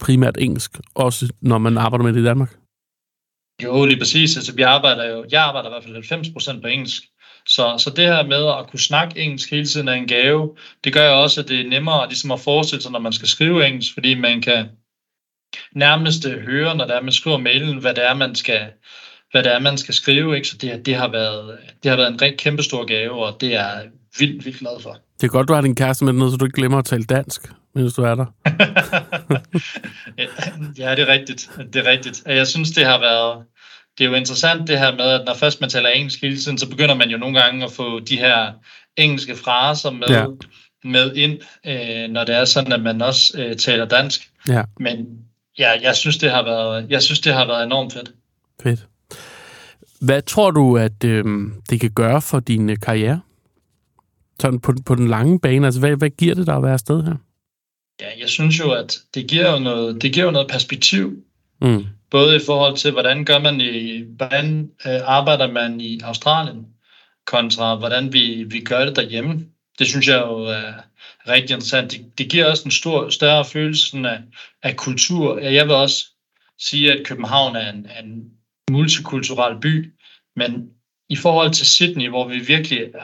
primært 0.00 0.36
engelsk, 0.38 0.78
også 0.94 1.32
når 1.40 1.58
man 1.58 1.78
arbejder 1.78 2.04
med 2.04 2.12
det 2.12 2.20
i 2.20 2.24
Danmark? 2.24 2.56
Jo, 3.62 3.84
lige 3.84 3.98
præcis. 3.98 4.36
Altså, 4.36 4.54
vi 4.54 4.62
arbejder 4.62 5.08
jo, 5.08 5.24
jeg 5.32 5.42
arbejder 5.42 5.68
i 5.68 5.72
hvert 5.72 6.06
fald 6.06 6.26
90% 6.56 6.60
på 6.60 6.66
engelsk. 6.66 7.02
Så, 7.46 7.74
så 7.78 7.90
det 7.96 8.04
her 8.04 8.26
med 8.26 8.46
at 8.58 8.70
kunne 8.70 8.80
snakke 8.80 9.20
engelsk 9.20 9.50
hele 9.50 9.66
tiden 9.66 9.88
er 9.88 9.92
en 9.92 10.06
gave, 10.06 10.56
det 10.84 10.92
gør 10.92 11.08
jo 11.08 11.22
også, 11.22 11.40
at 11.40 11.48
det 11.48 11.60
er 11.60 11.68
nemmere 11.68 12.08
ligesom 12.08 12.30
at 12.30 12.40
forestille 12.40 12.82
sig, 12.82 12.92
når 12.92 12.98
man 12.98 13.12
skal 13.12 13.28
skrive 13.28 13.66
engelsk, 13.66 13.94
fordi 13.94 14.14
man 14.14 14.42
kan 14.42 14.68
nærmest 15.74 16.28
høre, 16.28 16.76
når 16.76 16.86
det 16.86 16.96
er, 16.96 17.02
man 17.02 17.12
skriver 17.12 17.38
mailen, 17.38 17.78
hvad 17.78 17.94
det 17.94 18.08
er, 18.08 18.14
man 18.14 18.34
skal, 18.34 18.60
hvad 19.30 19.42
det 19.42 19.54
er, 19.54 19.58
man 19.58 19.78
skal 19.78 19.94
skrive. 19.94 20.36
Ikke? 20.36 20.48
Så 20.48 20.56
det, 20.56 20.86
det, 20.86 20.94
har 20.94 21.08
været, 21.08 21.58
det 21.82 21.90
har 21.90 21.96
været 21.96 22.12
en 22.12 22.22
rigtig 22.22 22.38
kæmpe 22.38 22.62
stor 22.62 22.84
gave, 22.84 23.26
og 23.26 23.36
det 23.40 23.54
er 23.54 23.60
jeg 23.60 23.82
vildt, 24.18 24.44
vildt 24.44 24.58
glad 24.58 24.82
for. 24.82 24.98
Det 25.20 25.26
er 25.26 25.30
godt, 25.30 25.48
du 25.48 25.54
har 25.54 25.60
din 25.60 25.74
kæreste 25.74 26.04
med 26.04 26.12
noget, 26.12 26.32
så 26.32 26.36
du 26.36 26.44
ikke 26.44 26.56
glemmer 26.56 26.78
at 26.78 26.84
tale 26.84 27.04
dansk, 27.04 27.48
mens 27.74 27.94
du 27.94 28.02
er 28.02 28.14
der. 28.14 28.26
ja, 30.78 30.94
det 30.94 31.02
er 31.02 31.08
rigtigt. 31.08 31.50
Det 31.72 31.86
er 31.86 31.90
rigtigt. 31.90 32.22
Jeg 32.26 32.46
synes, 32.46 32.70
det 32.70 32.84
har 32.84 32.98
været... 32.98 33.44
Det 33.98 34.04
er 34.04 34.08
jo 34.08 34.14
interessant 34.14 34.68
det 34.68 34.78
her 34.78 34.96
med, 34.96 35.04
at 35.04 35.22
når 35.26 35.34
først 35.34 35.60
man 35.60 35.70
taler 35.70 35.88
engelsk 35.88 36.20
hele 36.22 36.36
tiden, 36.36 36.58
så 36.58 36.70
begynder 36.70 36.94
man 36.94 37.10
jo 37.10 37.18
nogle 37.18 37.40
gange 37.40 37.64
at 37.64 37.72
få 37.72 38.00
de 38.00 38.16
her 38.16 38.52
engelske 38.96 39.36
fraser 39.36 39.90
med, 39.90 40.08
ja. 40.08 40.24
med 40.84 41.16
ind, 41.16 41.38
øh, 41.66 42.10
når 42.10 42.24
det 42.24 42.34
er 42.34 42.44
sådan, 42.44 42.72
at 42.72 42.82
man 42.82 43.02
også 43.02 43.32
øh, 43.38 43.56
taler 43.56 43.84
dansk. 43.84 44.30
Ja. 44.48 44.62
Men 44.80 45.06
ja, 45.58 45.70
jeg 45.82 45.96
synes, 45.96 46.16
det 46.16 46.30
har 46.30 46.42
været, 46.42 46.90
jeg 46.90 47.02
synes, 47.02 47.20
det 47.20 47.32
har 47.32 47.46
været 47.46 47.64
enormt 47.64 47.92
fedt. 47.92 48.12
Fedt. 48.62 48.86
Hvad 50.00 50.22
tror 50.22 50.50
du, 50.50 50.76
at 50.76 51.04
øh, 51.04 51.24
det 51.70 51.80
kan 51.80 51.90
gøre 51.90 52.22
for 52.22 52.40
din 52.40 52.70
øh, 52.70 52.76
karriere? 52.82 53.20
Sådan 54.40 54.60
på, 54.60 54.74
på 54.86 54.94
den 54.94 55.08
lange 55.08 55.40
bane, 55.40 55.66
altså 55.66 55.80
hvad, 55.80 55.96
hvad 55.96 56.10
giver 56.10 56.34
det 56.34 56.46
dig 56.46 56.56
at 56.56 56.62
være 56.62 56.72
afsted 56.72 57.02
her? 57.02 57.14
Ja, 58.00 58.06
jeg 58.20 58.28
synes 58.28 58.58
jo, 58.58 58.72
at 58.72 58.98
det 59.14 59.26
giver 59.26 59.52
jo 59.52 59.58
noget, 59.58 60.02
det 60.02 60.12
giver 60.12 60.26
jo 60.26 60.32
noget 60.32 60.48
perspektiv. 60.48 61.22
Mm. 61.62 61.86
Både 62.10 62.36
i 62.36 62.40
forhold 62.46 62.76
til, 62.76 62.92
hvordan 62.92 63.24
gør 63.24 63.38
man 63.38 63.60
i, 63.60 64.04
hvordan 64.16 64.70
øh, 64.86 65.00
arbejder 65.04 65.52
man 65.52 65.80
i 65.80 66.00
Australien, 66.04 66.66
kontra 67.26 67.74
hvordan 67.74 68.12
vi, 68.12 68.44
vi 68.44 68.60
gør 68.60 68.84
det 68.84 68.96
derhjemme. 68.96 69.46
Det 69.78 69.86
synes 69.86 70.08
jeg 70.08 70.20
jo 70.20 70.38
er 70.38 70.72
rigtig 71.28 71.54
interessant. 71.54 71.92
Det, 71.92 72.18
det 72.18 72.30
giver 72.30 72.50
også 72.50 72.64
en 72.64 72.70
stor, 72.70 73.10
større 73.10 73.44
følelse 73.44 73.98
af, 74.08 74.18
af 74.62 74.76
kultur. 74.76 75.38
Jeg 75.38 75.66
vil 75.66 75.74
også 75.74 76.06
sige, 76.58 76.92
at 76.92 77.06
København 77.06 77.56
er 77.56 77.72
en, 77.72 77.90
en 78.04 78.30
multikulturel 78.70 79.60
by, 79.60 79.92
men 80.36 80.70
i 81.08 81.16
forhold 81.16 81.52
til 81.52 81.66
Sydney, 81.66 82.08
hvor 82.08 82.28
vi 82.28 82.38
virkelig 82.38 82.80
øh, 82.80 83.00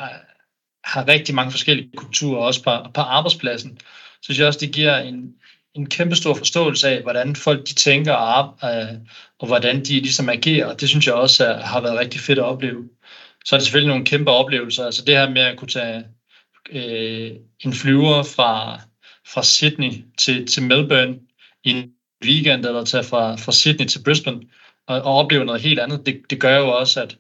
har 0.84 1.08
rigtig 1.08 1.34
mange 1.34 1.50
forskellige 1.50 1.90
kulturer, 1.96 2.40
også 2.40 2.62
på, 2.62 2.70
på 2.94 3.00
arbejdspladsen, 3.00 3.78
så 3.78 4.18
synes 4.22 4.38
jeg 4.38 4.46
også, 4.46 4.60
det 4.60 4.72
giver 4.72 4.98
en, 4.98 5.34
en 5.74 5.86
kæmpe 5.90 6.16
stor 6.16 6.34
forståelse 6.34 6.88
af, 6.88 7.02
hvordan 7.02 7.36
folk 7.36 7.68
de 7.68 7.74
tænker 7.74 8.12
og, 8.12 8.70
øh, 8.70 8.98
og 9.38 9.46
hvordan 9.46 9.84
de 9.84 10.00
ligesom 10.00 10.28
agerer. 10.28 10.66
Og 10.66 10.80
det 10.80 10.88
synes 10.88 11.06
jeg 11.06 11.14
også 11.14 11.46
er, 11.46 11.60
har 11.60 11.80
været 11.80 11.98
rigtig 11.98 12.20
fedt 12.20 12.38
at 12.38 12.44
opleve. 12.44 12.88
Så 13.44 13.56
er 13.56 13.58
det 13.58 13.64
selvfølgelig 13.64 13.88
nogle 13.88 14.04
kæmpe 14.04 14.30
oplevelser. 14.30 14.84
Altså 14.84 15.04
det 15.04 15.16
her 15.16 15.30
med 15.30 15.42
at 15.42 15.56
kunne 15.56 15.68
tage 15.68 16.04
øh, 16.72 17.30
en 17.60 17.72
flyver 17.72 18.22
fra, 18.22 18.80
fra 19.26 19.42
Sydney 19.42 19.92
til, 20.18 20.46
til 20.46 20.62
Melbourne 20.62 21.18
i 21.64 21.70
en 21.70 21.90
weekend, 22.24 22.64
eller 22.64 22.84
tage 22.84 23.04
fra, 23.04 23.36
fra 23.36 23.52
Sydney 23.52 23.86
til 23.86 24.02
Brisbane, 24.04 24.42
og, 24.86 25.02
og 25.02 25.14
opleve 25.14 25.44
noget 25.44 25.60
helt 25.60 25.78
andet, 25.78 26.06
det, 26.06 26.20
det 26.30 26.40
gør 26.40 26.58
jo 26.58 26.68
også, 26.68 27.02
at, 27.02 27.16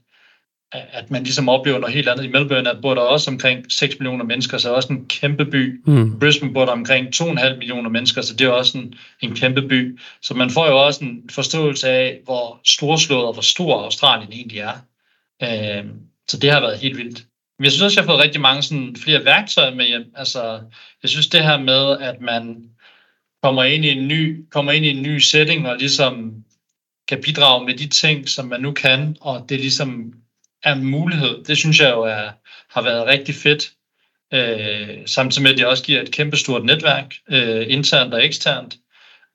at 0.72 1.10
man 1.10 1.22
ligesom 1.22 1.48
oplever 1.48 1.78
noget 1.78 1.94
helt 1.94 2.08
andet. 2.08 2.24
I 2.24 2.28
Melbourne 2.28 2.70
at 2.70 2.82
bor 2.82 2.94
der 2.94 3.02
også 3.02 3.30
omkring 3.30 3.72
6 3.72 3.98
millioner 3.98 4.24
mennesker, 4.24 4.58
så 4.58 4.70
er 4.70 4.74
også 4.74 4.92
en 4.92 5.06
kæmpe 5.06 5.44
by. 5.44 5.82
Mm. 5.86 6.18
Brisbane 6.18 6.52
bor 6.52 6.64
der 6.64 6.72
omkring 6.72 7.08
2,5 7.16 7.56
millioner 7.56 7.90
mennesker, 7.90 8.22
så 8.22 8.34
det 8.34 8.46
er 8.46 8.50
også 8.50 8.78
en, 8.78 8.94
en 9.20 9.34
kæmpe 9.34 9.62
by. 9.62 9.98
Så 10.22 10.34
man 10.34 10.50
får 10.50 10.66
jo 10.66 10.86
også 10.86 11.04
en 11.04 11.30
forståelse 11.30 11.88
af, 11.88 12.20
hvor 12.24 12.60
storslået 12.64 13.24
og 13.24 13.32
hvor 13.32 13.42
stor 13.42 13.82
Australien 13.84 14.32
egentlig 14.32 14.58
er. 14.58 14.74
Øh, 15.42 15.84
så 16.28 16.38
det 16.38 16.50
har 16.50 16.60
været 16.60 16.78
helt 16.78 16.96
vildt. 16.98 17.26
Men 17.58 17.64
jeg 17.64 17.72
synes 17.72 17.82
også, 17.82 18.00
jeg 18.00 18.04
har 18.04 18.12
fået 18.12 18.24
rigtig 18.24 18.40
mange 18.40 18.62
sådan, 18.62 18.96
flere 18.96 19.24
værktøjer 19.24 19.74
med 19.74 19.86
hjem. 19.86 20.12
Altså, 20.14 20.62
jeg 21.02 21.10
synes 21.10 21.26
det 21.26 21.44
her 21.44 21.58
med, 21.58 21.98
at 22.00 22.20
man 22.20 22.70
kommer 23.42 23.64
ind 23.64 23.84
i 23.84 23.88
en 23.88 24.08
ny, 24.08 24.48
kommer 24.50 24.72
ind 24.72 24.84
i 24.84 24.90
en 24.90 25.02
ny 25.02 25.18
setting 25.18 25.68
og 25.68 25.76
ligesom 25.76 26.44
kan 27.08 27.20
bidrage 27.22 27.64
med 27.64 27.74
de 27.74 27.88
ting, 27.88 28.28
som 28.28 28.46
man 28.46 28.60
nu 28.60 28.72
kan, 28.72 29.16
og 29.20 29.46
det 29.48 29.60
ligesom 29.60 30.12
er 30.62 30.72
en 30.74 30.84
mulighed. 30.84 31.44
Det 31.44 31.58
synes 31.58 31.80
jeg 31.80 31.90
jo 31.90 32.02
er, 32.02 32.30
har 32.70 32.82
været 32.82 33.06
rigtig 33.06 33.34
fedt. 33.34 33.72
Øh, 34.34 35.06
samtidig 35.06 35.42
med, 35.42 35.50
at 35.50 35.58
det 35.58 35.66
også 35.66 35.84
giver 35.84 36.02
et 36.02 36.12
kæmpestort 36.12 36.64
netværk, 36.64 37.14
øh, 37.30 37.66
internt 37.68 38.14
og 38.14 38.24
eksternt. 38.24 38.76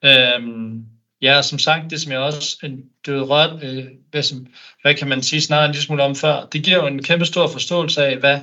Øh, 0.04 0.40
ja, 1.22 1.42
som 1.42 1.58
sagt, 1.58 1.90
det 1.90 2.00
som 2.00 2.12
jeg 2.12 2.20
også 2.20 2.58
øh, 2.62 2.70
døde 3.06 3.20
er 3.20 3.24
rørt, 3.24 3.64
øh, 3.64 3.84
hvad, 4.10 4.22
som, 4.22 4.46
hvad 4.82 4.94
kan 4.94 5.08
man 5.08 5.22
sige 5.22 5.40
snart 5.40 5.64
en 5.64 5.72
lille 5.72 5.84
smule 5.84 6.02
om 6.02 6.14
før, 6.14 6.48
det 6.52 6.62
giver 6.64 6.76
jo 6.76 6.86
en 6.86 7.02
kæmpe 7.02 7.24
stor 7.24 7.48
forståelse 7.48 8.04
af, 8.04 8.16
hvad, 8.16 8.38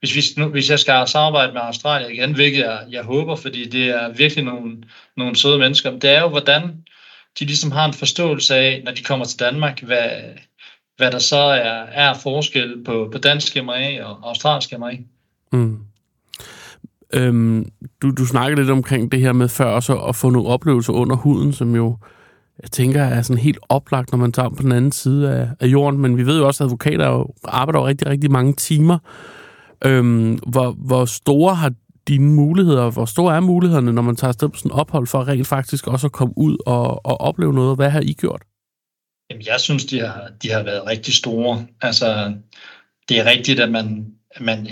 hvis, 0.00 0.16
vi, 0.16 0.42
nu, 0.42 0.48
hvis 0.48 0.70
jeg 0.70 0.78
skal 0.78 1.08
samarbejde 1.08 1.52
med 1.52 1.60
Australien 1.60 2.12
igen, 2.12 2.34
hvilket 2.34 2.58
jeg, 2.58 2.80
jeg 2.90 3.02
håber, 3.02 3.36
fordi 3.36 3.68
det 3.68 3.88
er 3.88 4.12
virkelig 4.12 4.44
nogle, 4.44 4.76
nogle 5.16 5.36
søde 5.36 5.58
mennesker, 5.58 5.98
det 5.98 6.10
er 6.10 6.20
jo, 6.20 6.28
hvordan 6.28 6.84
de 7.38 7.44
ligesom 7.44 7.70
har 7.70 7.84
en 7.84 7.94
forståelse 7.94 8.54
af, 8.54 8.82
når 8.84 8.92
de 8.92 9.02
kommer 9.02 9.24
til 9.24 9.40
Danmark, 9.40 9.82
hvad, 9.82 10.10
hvad 10.96 11.10
der 11.10 11.18
så 11.18 11.36
er, 11.36 11.82
er 11.82 12.14
forskel 12.14 12.84
på, 12.84 13.08
på 13.12 13.18
dansk 13.18 13.56
MRA 13.56 14.04
og 14.04 14.28
australsk 14.28 14.78
MRA. 14.78 14.92
Mm. 15.52 15.78
Øhm, 17.14 17.70
du, 18.02 18.10
du 18.10 18.26
snakkede 18.26 18.60
lidt 18.60 18.70
omkring 18.70 19.12
det 19.12 19.20
her 19.20 19.32
med 19.32 19.48
før 19.48 19.64
også 19.64 19.98
at 19.98 20.16
få 20.16 20.30
nogle 20.30 20.48
oplevelser 20.48 20.92
under 20.92 21.16
huden, 21.16 21.52
som 21.52 21.74
jo 21.74 21.96
jeg 22.62 22.70
tænker 22.70 23.02
er 23.02 23.22
sådan 23.22 23.42
helt 23.42 23.58
oplagt, 23.68 24.12
når 24.12 24.18
man 24.18 24.32
tager 24.32 24.48
på 24.48 24.62
den 24.62 24.72
anden 24.72 24.92
side 24.92 25.30
af, 25.30 25.48
af 25.60 25.66
jorden. 25.66 26.00
Men 26.00 26.16
vi 26.16 26.26
ved 26.26 26.38
jo 26.38 26.46
også, 26.46 26.64
at 26.64 26.66
advokater 26.66 27.08
jo 27.08 27.34
arbejder 27.44 27.80
jo 27.80 27.86
rigtig, 27.86 28.06
rigtig 28.06 28.30
mange 28.30 28.52
timer. 28.52 28.98
Øhm, 29.84 30.34
hvor, 30.34 30.70
hvor 30.70 31.04
store 31.04 31.54
har 31.54 31.72
dine 32.08 32.34
muligheder, 32.34 32.90
hvor 32.90 33.04
store 33.04 33.36
er 33.36 33.40
mulighederne, 33.40 33.92
når 33.92 34.02
man 34.02 34.16
tager 34.16 34.28
afsted 34.28 34.48
på 34.48 34.56
sådan 34.56 34.70
en 34.70 34.78
ophold, 34.80 35.06
for 35.06 35.28
rent 35.28 35.46
faktisk 35.46 35.86
også 35.86 36.06
at 36.06 36.12
komme 36.12 36.34
ud 36.38 36.56
og, 36.66 37.06
og 37.06 37.20
opleve 37.20 37.52
noget? 37.54 37.76
Hvad 37.76 37.90
har 37.90 38.00
I 38.00 38.12
gjort? 38.12 38.42
Jamen, 39.30 39.46
jeg 39.46 39.60
synes, 39.60 39.84
de 39.84 40.00
har, 40.00 40.30
de 40.42 40.50
har 40.50 40.62
været 40.62 40.86
rigtig 40.86 41.14
store. 41.14 41.66
Altså, 41.80 42.34
det 43.08 43.18
er 43.18 43.24
rigtigt, 43.24 43.60
at 43.60 43.70
man, 43.70 44.06
at 44.38 44.44
man 44.44 44.68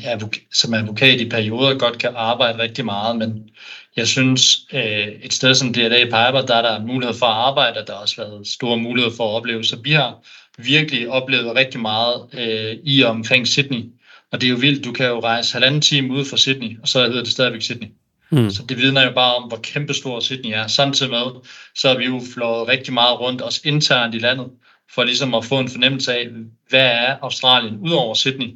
som 0.53 0.75
advokat 0.75 1.21
i 1.21 1.29
perioder 1.29 1.79
godt 1.79 1.99
kan 1.99 2.11
arbejde 2.17 2.59
rigtig 2.59 2.85
meget, 2.85 3.17
men 3.17 3.51
jeg 3.97 4.09
synes, 4.09 4.59
øh, 4.73 5.09
et 5.23 5.33
sted 5.33 5.55
som 5.55 5.73
DLA 5.73 6.05
Piper, 6.05 6.47
der 6.47 6.55
er 6.55 6.63
der 6.63 6.87
mulighed 6.87 7.17
for 7.17 7.27
at 7.27 7.33
arbejde, 7.33 7.81
og 7.81 7.87
der 7.87 7.93
har 7.93 8.01
også 8.01 8.17
været 8.17 8.47
store 8.47 8.79
muligheder 8.79 9.17
for 9.17 9.29
at 9.29 9.35
opleve. 9.35 9.65
Så 9.65 9.77
vi 9.85 9.93
har 9.93 10.19
virkelig 10.59 11.09
oplevet 11.09 11.57
rigtig 11.57 11.81
meget 11.81 12.27
øh, 12.33 12.77
i 12.85 13.03
og 13.03 13.11
omkring 13.11 13.49
Sydney. 13.49 13.85
Og 14.33 14.41
det 14.41 14.47
er 14.47 14.51
jo 14.51 14.57
vildt, 14.57 14.85
du 14.85 14.93
kan 14.93 15.07
jo 15.07 15.21
rejse 15.21 15.53
halvanden 15.53 15.81
time 15.81 16.15
ude 16.15 16.25
fra 16.25 16.37
Sydney, 16.37 16.81
og 16.83 16.89
så 16.89 17.07
hedder 17.07 17.23
det 17.23 17.33
stadigvæk 17.33 17.63
Sydney. 17.63 17.89
Mm. 18.31 18.51
Så 18.51 18.63
det 18.69 18.77
vidner 18.77 19.05
jo 19.05 19.13
bare 19.13 19.35
om, 19.35 19.43
hvor 19.43 19.57
kæmpestor 19.63 20.21
Sydney 20.21 20.51
er. 20.51 20.67
Samtidig 20.67 21.13
med, 21.13 21.47
så 21.75 21.89
har 21.89 21.97
vi 21.99 22.05
jo 22.05 22.21
flået 22.35 22.69
rigtig 22.69 22.95
meget 22.95 23.21
rundt, 23.21 23.41
også 23.41 23.61
internt 23.65 24.15
i 24.15 24.19
landet, 24.19 24.47
for 24.95 25.05
ligesom 25.05 25.35
at 25.35 25.45
få 25.45 25.59
en 25.59 25.69
fornemmelse 25.69 26.15
af, 26.15 26.27
hvad 26.69 26.87
er 26.87 27.17
Australien 27.23 27.79
udover 27.81 28.15
Sydney. 28.15 28.55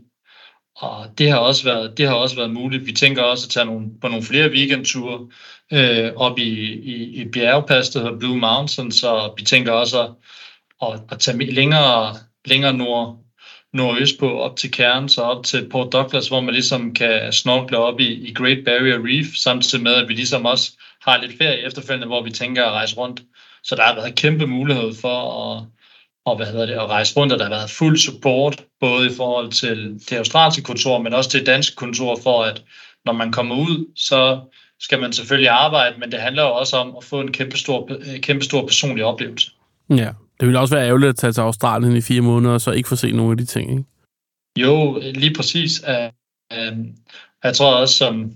Og 0.80 1.18
det 1.18 1.30
har 1.30 1.38
også 1.38 1.64
været, 1.64 1.98
det 1.98 2.06
har 2.08 2.14
også 2.14 2.36
været 2.36 2.50
muligt. 2.50 2.86
Vi 2.86 2.92
tænker 2.92 3.22
også 3.22 3.46
at 3.46 3.50
tage 3.50 3.66
nogle, 3.66 3.86
på 4.00 4.08
nogle 4.08 4.22
flere 4.22 4.50
weekendture 4.50 5.28
øh, 5.72 6.12
op 6.16 6.38
i, 6.38 6.72
i, 6.72 7.20
i 7.20 7.28
bjergpas, 7.28 7.90
der 7.90 8.00
hedder 8.00 8.18
Blue 8.18 8.38
Mountain, 8.38 8.92
så 8.92 9.32
vi 9.36 9.44
tænker 9.44 9.72
også 9.72 10.02
at, 10.02 10.10
at, 10.82 11.00
at 11.10 11.18
tage 11.18 11.52
længere, 11.52 12.16
længere 12.44 12.72
nord, 12.72 13.18
nordøst 13.72 14.18
på, 14.18 14.38
op 14.38 14.56
til 14.56 14.70
Cairns 14.70 15.18
og 15.18 15.24
op 15.24 15.44
til 15.44 15.68
Port 15.68 15.92
Douglas, 15.92 16.28
hvor 16.28 16.40
man 16.40 16.54
ligesom 16.54 16.94
kan 16.94 17.32
snorkle 17.32 17.78
op 17.78 18.00
i, 18.00 18.28
i 18.28 18.34
Great 18.34 18.64
Barrier 18.64 18.98
Reef, 19.04 19.26
samtidig 19.36 19.84
med, 19.84 19.94
at 19.94 20.08
vi 20.08 20.14
ligesom 20.14 20.46
også 20.46 20.72
har 21.02 21.22
lidt 21.22 21.38
ferie 21.38 21.66
efterfølgende, 21.66 22.06
hvor 22.06 22.22
vi 22.22 22.30
tænker 22.30 22.64
at 22.64 22.72
rejse 22.72 22.96
rundt. 22.96 23.22
Så 23.62 23.76
der 23.76 23.82
har 23.82 23.94
været 23.94 24.16
kæmpe 24.16 24.46
mulighed 24.46 24.94
for 25.00 25.42
at, 25.42 25.64
og 26.30 26.36
hvad 26.36 26.46
hedder 26.46 26.66
det, 26.66 26.72
at 26.72 26.88
rejse 26.88 27.16
rundt, 27.16 27.32
og 27.32 27.38
der 27.38 27.44
har 27.44 27.54
været 27.54 27.70
fuld 27.70 27.98
support, 27.98 28.64
både 28.80 29.06
i 29.06 29.14
forhold 29.16 29.52
til 29.52 30.00
det 30.10 30.16
australske 30.16 30.62
kontor, 30.62 31.02
men 31.02 31.14
også 31.14 31.30
til 31.30 31.40
det 31.40 31.46
danske 31.46 31.76
kontor, 31.76 32.18
for 32.22 32.42
at 32.42 32.62
når 33.04 33.12
man 33.12 33.32
kommer 33.32 33.54
ud, 33.54 33.86
så 33.96 34.40
skal 34.80 35.00
man 35.00 35.12
selvfølgelig 35.12 35.50
arbejde, 35.50 35.94
men 35.98 36.12
det 36.12 36.20
handler 36.20 36.42
jo 36.42 36.48
også 36.48 36.76
om 36.76 36.96
at 36.96 37.04
få 37.04 37.20
en 37.20 37.32
kæmpe 37.32 37.58
stor, 37.58 37.90
kæmpe 38.22 38.44
stor 38.44 38.66
personlig 38.66 39.04
oplevelse. 39.04 39.50
Ja, 39.90 40.10
det 40.40 40.46
ville 40.46 40.60
også 40.60 40.74
være 40.74 40.86
ærgerligt 40.86 41.08
at 41.08 41.16
tage 41.16 41.32
til 41.32 41.40
Australien 41.40 41.96
i 41.96 42.00
fire 42.00 42.20
måneder, 42.20 42.54
og 42.54 42.60
så 42.60 42.70
ikke 42.70 42.88
få 42.88 42.96
se 42.96 43.12
nogle 43.12 43.30
af 43.30 43.38
de 43.38 43.44
ting, 43.44 43.70
ikke? 43.70 43.84
Jo, 44.58 45.02
lige 45.14 45.34
præcis. 45.34 45.82
Jeg 47.44 47.54
tror 47.54 47.74
også, 47.74 47.94
som 47.94 48.32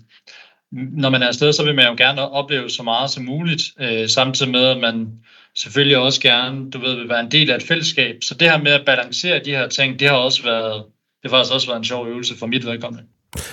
når 0.72 1.10
man 1.10 1.22
er 1.22 1.26
afsted, 1.26 1.52
så 1.52 1.64
vil 1.64 1.74
man 1.74 1.86
jo 1.86 1.94
gerne 1.96 2.30
opleve 2.30 2.70
så 2.70 2.82
meget 2.82 3.10
som 3.10 3.24
muligt, 3.24 3.62
øh, 3.80 4.08
samtidig 4.08 4.52
med, 4.52 4.64
at 4.64 4.78
man 4.78 5.12
selvfølgelig 5.58 5.98
også 5.98 6.20
gerne, 6.20 6.70
du 6.70 6.78
ved, 6.78 6.94
vil 6.94 7.08
være 7.08 7.20
en 7.20 7.30
del 7.30 7.50
af 7.50 7.56
et 7.56 7.62
fællesskab. 7.62 8.16
Så 8.22 8.34
det 8.34 8.50
her 8.50 8.58
med 8.58 8.72
at 8.72 8.82
balancere 8.86 9.40
de 9.44 9.50
her 9.50 9.68
ting, 9.68 10.00
det 10.00 10.08
har 10.08 10.16
også 10.16 10.42
været, 10.42 10.84
det 11.22 11.30
har 11.30 11.38
faktisk 11.38 11.54
også 11.54 11.66
været 11.66 11.78
en 11.78 11.84
sjov 11.84 12.08
øvelse 12.08 12.38
for 12.38 12.46
mit 12.46 12.66
vedkommende. 12.66 13.04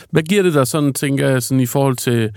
Hvad 0.10 0.24
giver 0.24 0.44
det 0.44 0.54
dig 0.54 0.68
sådan, 0.68 0.94
tænker 0.94 1.30
jeg, 1.30 1.44
sådan 1.44 1.60
i 1.60 1.66
forhold 1.66 1.98
til, 1.98 2.32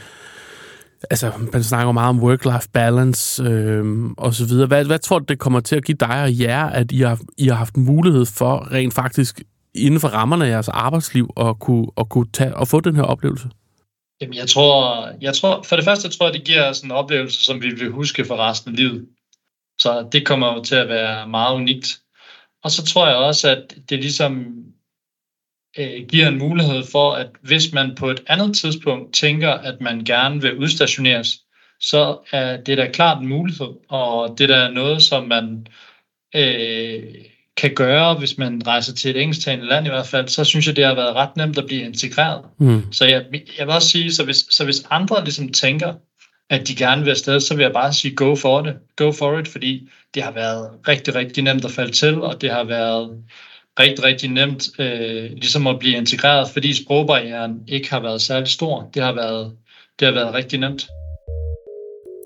altså 1.11 1.33
man 1.53 1.63
snakker 1.63 1.93
meget 1.93 2.09
om 2.09 2.23
work-life 2.23 2.69
balance 2.73 3.43
øh, 3.43 4.05
og 4.19 4.35
så 4.35 4.47
videre. 4.47 4.67
Hvad, 4.67 4.85
hvad 4.85 4.99
tror 4.99 5.19
du, 5.19 5.25
det 5.29 5.39
kommer 5.39 5.61
til 5.61 5.77
at 5.77 5.85
give 5.85 5.97
dig 6.01 6.23
og 6.23 6.41
jer, 6.41 6.67
at 6.67 6.93
I 6.93 7.01
har, 7.01 7.21
I 7.39 7.49
har 7.49 7.55
haft 7.55 7.77
mulighed 7.77 8.27
for 8.27 8.73
rent 8.73 8.95
faktisk 8.95 9.43
inden 9.75 10.01
for 10.01 10.09
rammerne 10.09 10.47
af 10.47 10.51
jeres 10.51 10.69
arbejdsliv 10.69 11.31
at 11.37 11.59
kunne, 11.61 11.87
at 11.97 12.09
kunne 12.09 12.27
tage 12.33 12.57
og 12.57 12.69
få 12.69 12.81
den 12.81 12.97
her 12.97 13.03
oplevelse? 13.03 13.49
Jamen, 14.21 14.35
jeg 14.35 14.49
tror, 14.49 15.09
jeg 15.21 15.35
tror, 15.35 15.63
for 15.63 15.77
det 15.77 15.85
første 15.85 16.09
tror 16.09 16.27
jeg, 16.27 16.35
det 16.35 16.45
giver 16.45 16.71
os 16.71 16.81
en 16.81 16.91
oplevelse, 16.91 17.45
som 17.45 17.63
vi 17.63 17.69
vil 17.69 17.91
huske 17.91 18.25
for 18.25 18.37
resten 18.37 18.71
af 18.71 18.77
livet. 18.77 19.07
Så 19.79 20.09
det 20.13 20.27
kommer 20.27 20.55
jo 20.55 20.63
til 20.63 20.75
at 20.75 20.89
være 20.89 21.29
meget 21.29 21.55
unikt. 21.55 22.01
Og 22.65 22.71
så 22.71 22.85
tror 22.85 23.07
jeg 23.07 23.17
også, 23.17 23.51
at 23.51 23.75
det 23.91 23.99
ligesom 23.99 24.65
øh, 25.79 26.07
giver 26.09 26.29
en 26.29 26.39
mulighed 26.39 26.85
for, 26.93 27.13
at 27.13 27.29
hvis 27.43 27.73
man 27.73 27.95
på 27.95 28.11
et 28.11 28.23
andet 28.27 28.57
tidspunkt 28.57 29.15
tænker, 29.15 29.51
at 29.51 29.81
man 29.81 30.05
gerne 30.05 30.43
vil 30.43 30.59
udstationeres, 30.59 31.41
så 31.81 32.19
er 32.33 32.57
det 32.57 32.79
da 32.79 32.91
klart 32.91 33.23
en 33.23 33.29
mulighed, 33.29 33.69
og 33.89 34.39
det 34.39 34.51
er 34.51 34.67
da 34.67 34.71
noget, 34.71 35.03
som 35.03 35.29
man 35.29 35.67
øh, 36.35 37.03
kan 37.57 37.75
gøre, 37.75 38.15
hvis 38.15 38.39
man 38.39 38.67
rejser 38.67 38.95
til 38.95 39.11
et 39.11 39.23
engelsktalende 39.23 39.67
land 39.67 39.87
i 39.87 39.91
hvert 39.91 40.07
fald, 40.07 40.29
så 40.29 40.45
synes 40.45 40.67
jeg, 40.67 40.77
det 40.77 40.85
har 40.85 40.95
været 40.95 41.15
ret 41.15 41.37
nemt 41.37 41.59
at 41.59 41.67
blive 41.67 41.83
integreret. 41.83 42.45
Mm. 42.59 42.93
Så 42.93 43.05
jeg, 43.05 43.25
jeg 43.59 43.67
vil 43.67 43.75
også 43.75 43.89
sige, 43.89 44.13
så 44.13 44.25
hvis, 44.25 44.47
så 44.51 44.65
hvis 44.65 44.87
andre 44.91 45.25
ligesom 45.25 45.53
tænker, 45.53 45.95
at 46.51 46.69
de 46.69 46.75
gerne 46.75 47.03
vil 47.03 47.11
afsted, 47.11 47.41
så 47.41 47.55
vil 47.55 47.63
jeg 47.63 47.73
bare 47.73 47.93
sige 47.93 48.15
go 48.15 48.35
for 48.35 48.63
det. 48.63 48.75
Go 48.97 49.13
for 49.13 49.39
it, 49.39 49.49
fordi 49.49 49.89
det 50.15 50.23
har 50.23 50.33
været 50.33 50.71
rigtig, 50.89 51.15
rigtig 51.15 51.45
nemt 51.45 51.65
at 51.65 51.71
falde 51.71 51.93
til, 51.93 52.21
og 52.21 52.41
det 52.41 52.51
har 52.51 52.65
været 52.65 53.11
rigtig, 53.81 54.05
rigtig 54.05 54.31
nemt 54.31 54.69
øh, 54.79 55.31
ligesom 55.31 55.67
at 55.67 55.79
blive 55.79 55.97
integreret, 55.97 56.49
fordi 56.51 56.85
sprogbarrieren 56.85 57.61
ikke 57.69 57.91
har 57.91 58.01
været 58.01 58.23
særlig 58.23 58.49
stor. 58.49 58.91
Det 58.95 59.03
har 59.03 59.13
været, 59.13 59.53
det 59.99 60.07
har 60.07 60.15
været 60.15 60.35
rigtig 60.35 60.61
nemt. 60.61 60.87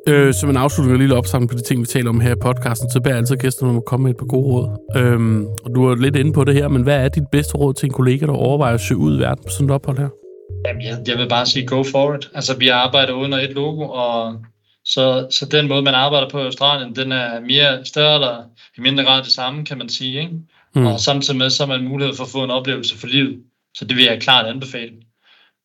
Øh, 0.08 0.34
som 0.34 0.50
en 0.50 0.56
afslutning 0.56 0.94
og 0.94 0.98
lille 0.98 1.14
opsamling 1.14 1.50
på 1.50 1.56
de 1.56 1.62
ting, 1.62 1.80
vi 1.80 1.86
taler 1.86 2.10
om 2.10 2.20
her 2.20 2.32
i 2.32 2.40
podcasten, 2.40 2.90
så 2.90 3.00
beder 3.00 3.14
jeg 3.14 3.18
altid 3.18 3.36
gæsterne 3.36 3.70
om 3.70 3.76
at 3.76 3.84
komme 3.84 4.04
med 4.04 4.10
et 4.10 4.16
par 4.16 4.26
gode 4.26 4.46
råd. 4.46 4.68
Øhm, 4.96 5.46
og 5.64 5.74
du 5.74 5.86
er 5.86 5.94
lidt 5.94 6.16
inde 6.16 6.32
på 6.32 6.44
det 6.44 6.54
her, 6.54 6.68
men 6.68 6.82
hvad 6.82 6.96
er 7.04 7.08
dit 7.08 7.28
bedste 7.32 7.54
råd 7.54 7.74
til 7.74 7.86
en 7.86 7.92
kollega, 7.92 8.26
der 8.26 8.32
overvejer 8.32 8.74
at 8.74 8.80
søge 8.80 8.98
ud 8.98 9.16
i 9.18 9.20
verden 9.20 9.44
på 9.44 9.50
sådan 9.50 9.66
et 9.66 9.74
ophold 9.74 9.98
her? 9.98 10.08
Jamen, 10.66 10.82
jeg, 10.82 10.98
jeg 11.06 11.18
vil 11.18 11.28
bare 11.28 11.46
sige 11.46 11.66
go 11.66 11.82
for 11.82 12.14
it. 12.14 12.30
Altså, 12.34 12.56
vi 12.56 12.68
arbejder 12.68 13.12
under 13.12 13.38
et 13.38 13.50
logo, 13.50 13.88
og 13.88 14.44
så, 14.84 15.26
så 15.30 15.46
den 15.46 15.68
måde, 15.68 15.82
man 15.82 15.94
arbejder 15.94 16.28
på 16.28 16.40
i 16.40 16.44
Australien, 16.44 16.96
den 16.96 17.12
er 17.12 17.40
mere 17.40 17.84
større 17.84 18.14
eller 18.14 18.44
i 18.78 18.80
mindre 18.80 19.04
grad 19.04 19.22
det 19.22 19.32
samme, 19.32 19.64
kan 19.64 19.78
man 19.78 19.88
sige. 19.88 20.20
Ikke? 20.20 20.32
Mm. 20.74 20.86
Og 20.86 21.00
samtidig 21.00 21.38
med, 21.38 21.50
så 21.50 21.66
har 21.66 21.78
man 21.78 21.88
mulighed 21.88 22.16
for 22.16 22.24
at 22.24 22.30
få 22.30 22.44
en 22.44 22.50
oplevelse 22.50 22.98
for 22.98 23.06
livet. 23.06 23.42
Så 23.74 23.84
det 23.84 23.96
vil 23.96 24.04
jeg 24.04 24.20
klart 24.20 24.46
anbefale. 24.46 24.92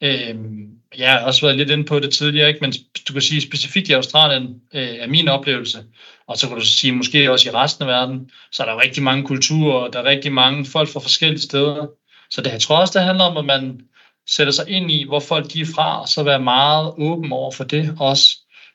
Øhm, 0.03 0.73
jeg 0.97 1.12
har 1.12 1.19
også 1.19 1.41
været 1.41 1.58
lidt 1.58 1.69
inde 1.69 1.84
på 1.84 1.99
det 1.99 2.13
tidligere, 2.13 2.47
ikke? 2.47 2.60
men 2.62 2.73
du 3.08 3.13
kan 3.13 3.21
sige 3.21 3.41
specifikt 3.41 3.89
i 3.89 3.93
Australien 3.93 4.62
øh, 4.73 4.95
er 4.99 5.08
min 5.08 5.27
oplevelse, 5.27 5.84
og 6.27 6.38
så 6.38 6.47
kan 6.47 6.58
du 6.58 6.65
sige 6.65 6.91
måske 6.91 7.32
også 7.32 7.49
i 7.49 7.53
resten 7.53 7.84
af 7.84 7.88
verden, 7.88 8.29
så 8.51 8.63
er 8.63 8.67
der 8.67 8.82
rigtig 8.82 9.03
mange 9.03 9.23
kulturer, 9.23 9.73
og 9.73 9.93
der 9.93 9.99
er 9.99 10.03
rigtig 10.03 10.32
mange 10.32 10.65
folk 10.65 10.89
fra 10.89 10.99
forskellige 10.99 11.41
steder. 11.41 11.88
Så 12.29 12.41
det, 12.41 12.51
jeg 12.51 12.62
tror 12.62 12.77
også, 12.77 12.99
det 12.99 13.08
handler 13.08 13.23
om, 13.23 13.38
at 13.38 13.45
man 13.45 13.82
sætter 14.29 14.53
sig 14.53 14.69
ind 14.69 14.91
i, 14.91 15.05
hvor 15.07 15.19
folk 15.19 15.53
de 15.53 15.62
er 15.62 15.65
fra, 15.75 16.01
og 16.01 16.09
så 16.09 16.23
være 16.23 16.41
meget 16.41 16.93
åben 16.97 17.31
over 17.31 17.51
for 17.51 17.63
det. 17.63 17.95
Også 17.99 18.27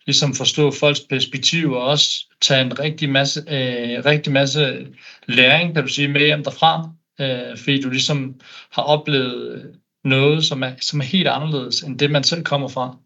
ligesom 0.06 0.34
forstå 0.34 0.70
folks 0.70 1.00
perspektiv, 1.00 1.72
og 1.72 1.82
også 1.82 2.11
tage 2.40 2.61
en 2.61 2.78
rigtig 2.78 3.11
masse, 3.11 3.40
øh, 3.40 4.04
rigtig 4.04 4.32
masse 4.32 4.87
læring, 5.26 5.74
kan 5.74 5.82
du 5.82 5.88
sige, 5.88 6.08
med 6.08 6.20
hjem 6.20 6.44
derfra. 6.44 6.90
Øh, 7.20 7.58
fordi 7.58 7.80
du 7.80 7.90
ligesom 7.90 8.40
har 8.72 8.82
oplevet 8.82 9.74
noget, 10.04 10.44
som 10.44 10.62
er, 10.62 10.72
som 10.80 11.00
er 11.00 11.04
helt 11.04 11.28
anderledes, 11.28 11.82
end 11.82 11.98
det 11.98 12.11
man 12.11 12.24
selv 12.24 12.44
kommer 12.44 12.68
fra. 12.68 12.96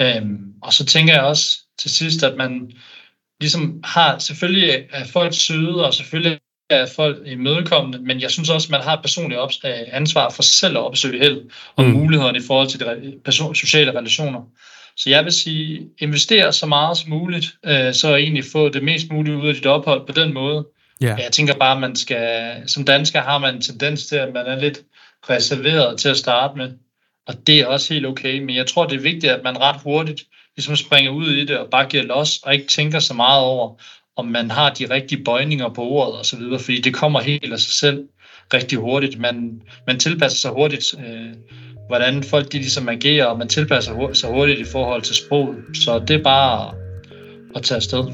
Øhm, 0.00 0.54
og 0.62 0.72
så 0.72 0.84
tænker 0.84 1.14
jeg 1.14 1.22
også 1.22 1.58
til 1.78 1.90
sidst, 1.90 2.22
at 2.22 2.36
man 2.36 2.72
ligesom 3.40 3.80
har, 3.84 4.18
selvfølgelig 4.18 4.88
er 4.90 5.04
folk 5.04 5.34
søde, 5.34 5.86
og 5.86 5.94
selvfølgelig 5.94 6.38
er 6.74 6.86
folk 6.96 7.16
imødekommende, 7.26 7.98
men 7.98 8.20
jeg 8.20 8.30
synes 8.30 8.50
også, 8.50 8.66
at 8.66 8.70
man 8.70 8.80
har 8.80 8.92
et 8.96 9.02
personligt 9.02 9.40
øh, 9.64 9.70
ansvar 9.92 10.30
for 10.30 10.42
selv 10.42 10.76
at 10.76 10.82
opsøge 10.82 11.18
held 11.18 11.40
og 11.76 11.84
mm. 11.84 11.90
mulighederne 11.90 12.38
i 12.38 12.42
forhold 12.46 12.68
til 12.68 12.80
de 12.80 13.14
person, 13.24 13.54
sociale 13.54 13.98
relationer. 13.98 14.40
Så 14.96 15.10
jeg 15.10 15.24
vil 15.24 15.32
sige, 15.32 15.88
investere 15.98 16.52
så 16.52 16.66
meget 16.66 16.96
som 16.96 17.10
muligt, 17.10 17.46
øh, 17.66 17.94
så 17.94 18.16
egentlig 18.16 18.44
få 18.52 18.68
det 18.68 18.82
mest 18.82 19.12
mulige 19.12 19.36
ud 19.36 19.48
af 19.48 19.54
dit 19.54 19.66
ophold 19.66 20.06
på 20.06 20.12
den 20.12 20.34
måde. 20.34 20.66
Yeah. 21.04 21.20
Jeg 21.22 21.32
tænker 21.32 21.54
bare, 21.54 21.74
at 21.74 21.80
man 21.80 21.96
skal, 21.96 22.54
som 22.66 22.84
dansker 22.84 23.20
har 23.20 23.38
man 23.38 23.54
en 23.54 23.60
tendens 23.60 24.06
til, 24.06 24.16
at 24.16 24.32
man 24.34 24.46
er 24.46 24.60
lidt 24.60 24.78
reserveret 25.30 25.98
til 25.98 26.08
at 26.08 26.16
starte 26.16 26.58
med. 26.58 26.72
Og 27.26 27.46
det 27.46 27.60
er 27.60 27.66
også 27.66 27.94
helt 27.94 28.06
okay, 28.06 28.38
men 28.38 28.56
jeg 28.56 28.66
tror, 28.66 28.86
det 28.86 28.96
er 28.96 29.02
vigtigt, 29.02 29.32
at 29.32 29.44
man 29.44 29.60
ret 29.60 29.80
hurtigt 29.84 30.22
ligesom 30.56 30.76
springer 30.76 31.10
ud 31.10 31.30
i 31.30 31.44
det 31.44 31.58
og 31.58 31.70
bare 31.70 31.86
giver 31.86 32.02
los, 32.02 32.38
og 32.42 32.54
ikke 32.54 32.66
tænker 32.66 32.98
så 32.98 33.14
meget 33.14 33.42
over, 33.42 33.80
om 34.16 34.26
man 34.26 34.50
har 34.50 34.70
de 34.70 34.90
rigtige 34.90 35.24
bøjninger 35.24 35.68
på 35.68 35.82
ordet 35.82 36.20
osv., 36.20 36.40
fordi 36.58 36.80
det 36.80 36.94
kommer 36.94 37.20
helt 37.20 37.52
af 37.52 37.58
sig 37.58 37.72
selv 37.72 38.04
rigtig 38.54 38.78
hurtigt. 38.78 39.20
Man, 39.20 39.60
man 39.86 39.98
tilpasser 39.98 40.38
sig 40.38 40.50
hurtigt, 40.50 40.94
øh, 40.98 41.30
hvordan 41.86 42.22
folk 42.22 42.52
de 42.52 42.56
ligesom 42.56 42.88
agerer, 42.88 43.26
og 43.26 43.38
man 43.38 43.48
tilpasser 43.48 44.10
sig 44.14 44.30
hurtigt 44.30 44.60
i 44.60 44.64
forhold 44.72 45.02
til 45.02 45.14
sproget. 45.14 45.56
Så 45.74 45.98
det 46.08 46.16
er 46.16 46.22
bare 46.22 46.74
at 47.56 47.62
tage 47.62 47.76
afsted. 47.76 48.04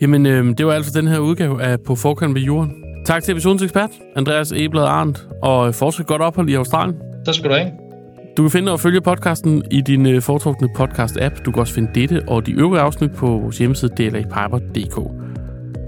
Jamen, 0.00 0.26
øh, 0.26 0.58
det 0.58 0.66
var 0.66 0.72
altså 0.72 1.00
den 1.00 1.08
her 1.08 1.18
udgave 1.18 1.62
af 1.62 1.80
På 1.80 1.94
Forkant 1.94 2.32
med 2.32 2.40
Jorden. 2.40 2.84
Tak 3.06 3.22
til 3.22 3.32
episodens 3.32 3.62
ekspert, 3.62 3.90
Andreas 4.16 4.52
Eblad 4.52 4.84
Arndt, 4.84 5.18
og 5.42 5.74
fortsat 5.74 6.06
godt 6.06 6.22
ophold 6.22 6.48
i 6.48 6.54
Australien. 6.54 6.96
Tak 7.26 7.34
skal 7.34 7.50
du 7.50 7.54
have. 7.54 7.87
Du 8.38 8.42
kan 8.42 8.50
finde 8.50 8.72
og 8.72 8.80
følge 8.80 9.00
podcasten 9.00 9.62
i 9.70 9.80
din 9.80 10.06
øh, 10.06 10.22
foretrukne 10.22 10.68
podcast-app. 10.78 11.42
Du 11.44 11.50
kan 11.50 11.60
også 11.60 11.74
finde 11.74 11.90
dette 11.94 12.22
og 12.28 12.46
de 12.46 12.52
øvrige 12.52 12.80
afsnit 12.80 13.12
på 13.12 13.26
vores 13.26 13.58
hjemmeside 13.58 13.92
dlapiper.dk. 13.96 14.98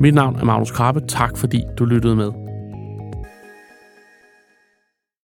Mit 0.00 0.14
navn 0.14 0.36
er 0.36 0.44
Magnus 0.44 0.70
Krabbe. 0.70 1.00
Tak 1.00 1.36
fordi 1.36 1.64
du 1.78 1.84
lyttede 1.84 2.16
med. 2.16 2.49